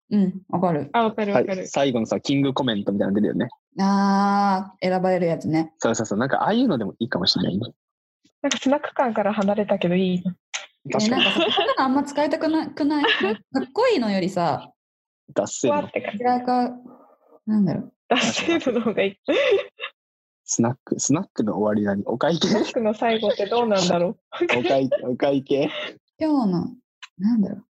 [0.09, 0.89] うん、わかる。
[0.93, 1.67] あ、わかるさわかる。
[1.67, 3.49] 最後のさ、キングコメントみたいなの出るよね。
[3.79, 5.73] あー、選ばれるやつね。
[5.79, 6.19] そうそうそう。
[6.19, 7.73] なんか、ああいうのでもいいかもしれないね。
[8.41, 10.31] なんかスナック感から離れたけどいいの。
[10.91, 11.33] 確かにえなん。
[11.33, 11.45] かそこ
[11.77, 13.03] のあんま使いたくなくない？
[13.19, 13.35] かっ
[13.73, 14.71] こいいのよりさ、
[15.33, 16.23] 脱線のわーって感じ。
[16.23, 16.71] 違うか、
[17.45, 17.93] なんだろう。
[18.09, 19.19] 出してるの方がいい。
[20.45, 22.03] スナック、スナックの終わり何？
[22.05, 22.47] お会計？
[22.47, 24.17] スナックの最後ってどうなんだろ
[24.57, 25.69] お会お会計？
[26.17, 26.67] 今日の、
[27.19, 27.65] なんだろう。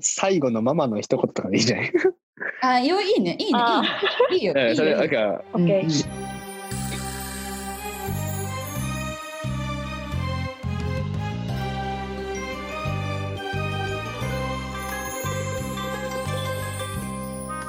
[0.00, 1.92] 最後のママの一言とかでいいじゃない
[2.62, 3.82] あ、よいいね、いいね、あ
[4.30, 4.40] いいね。
[4.40, 4.76] いいよ、いいよ。
[4.76, 5.44] それ、いいよなんか。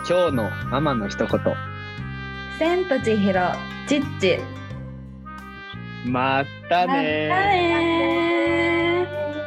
[0.10, 1.30] 今日のママの一言。
[2.60, 3.56] 千と千尋、
[3.88, 4.40] ちっち。
[6.06, 9.08] またねーまたね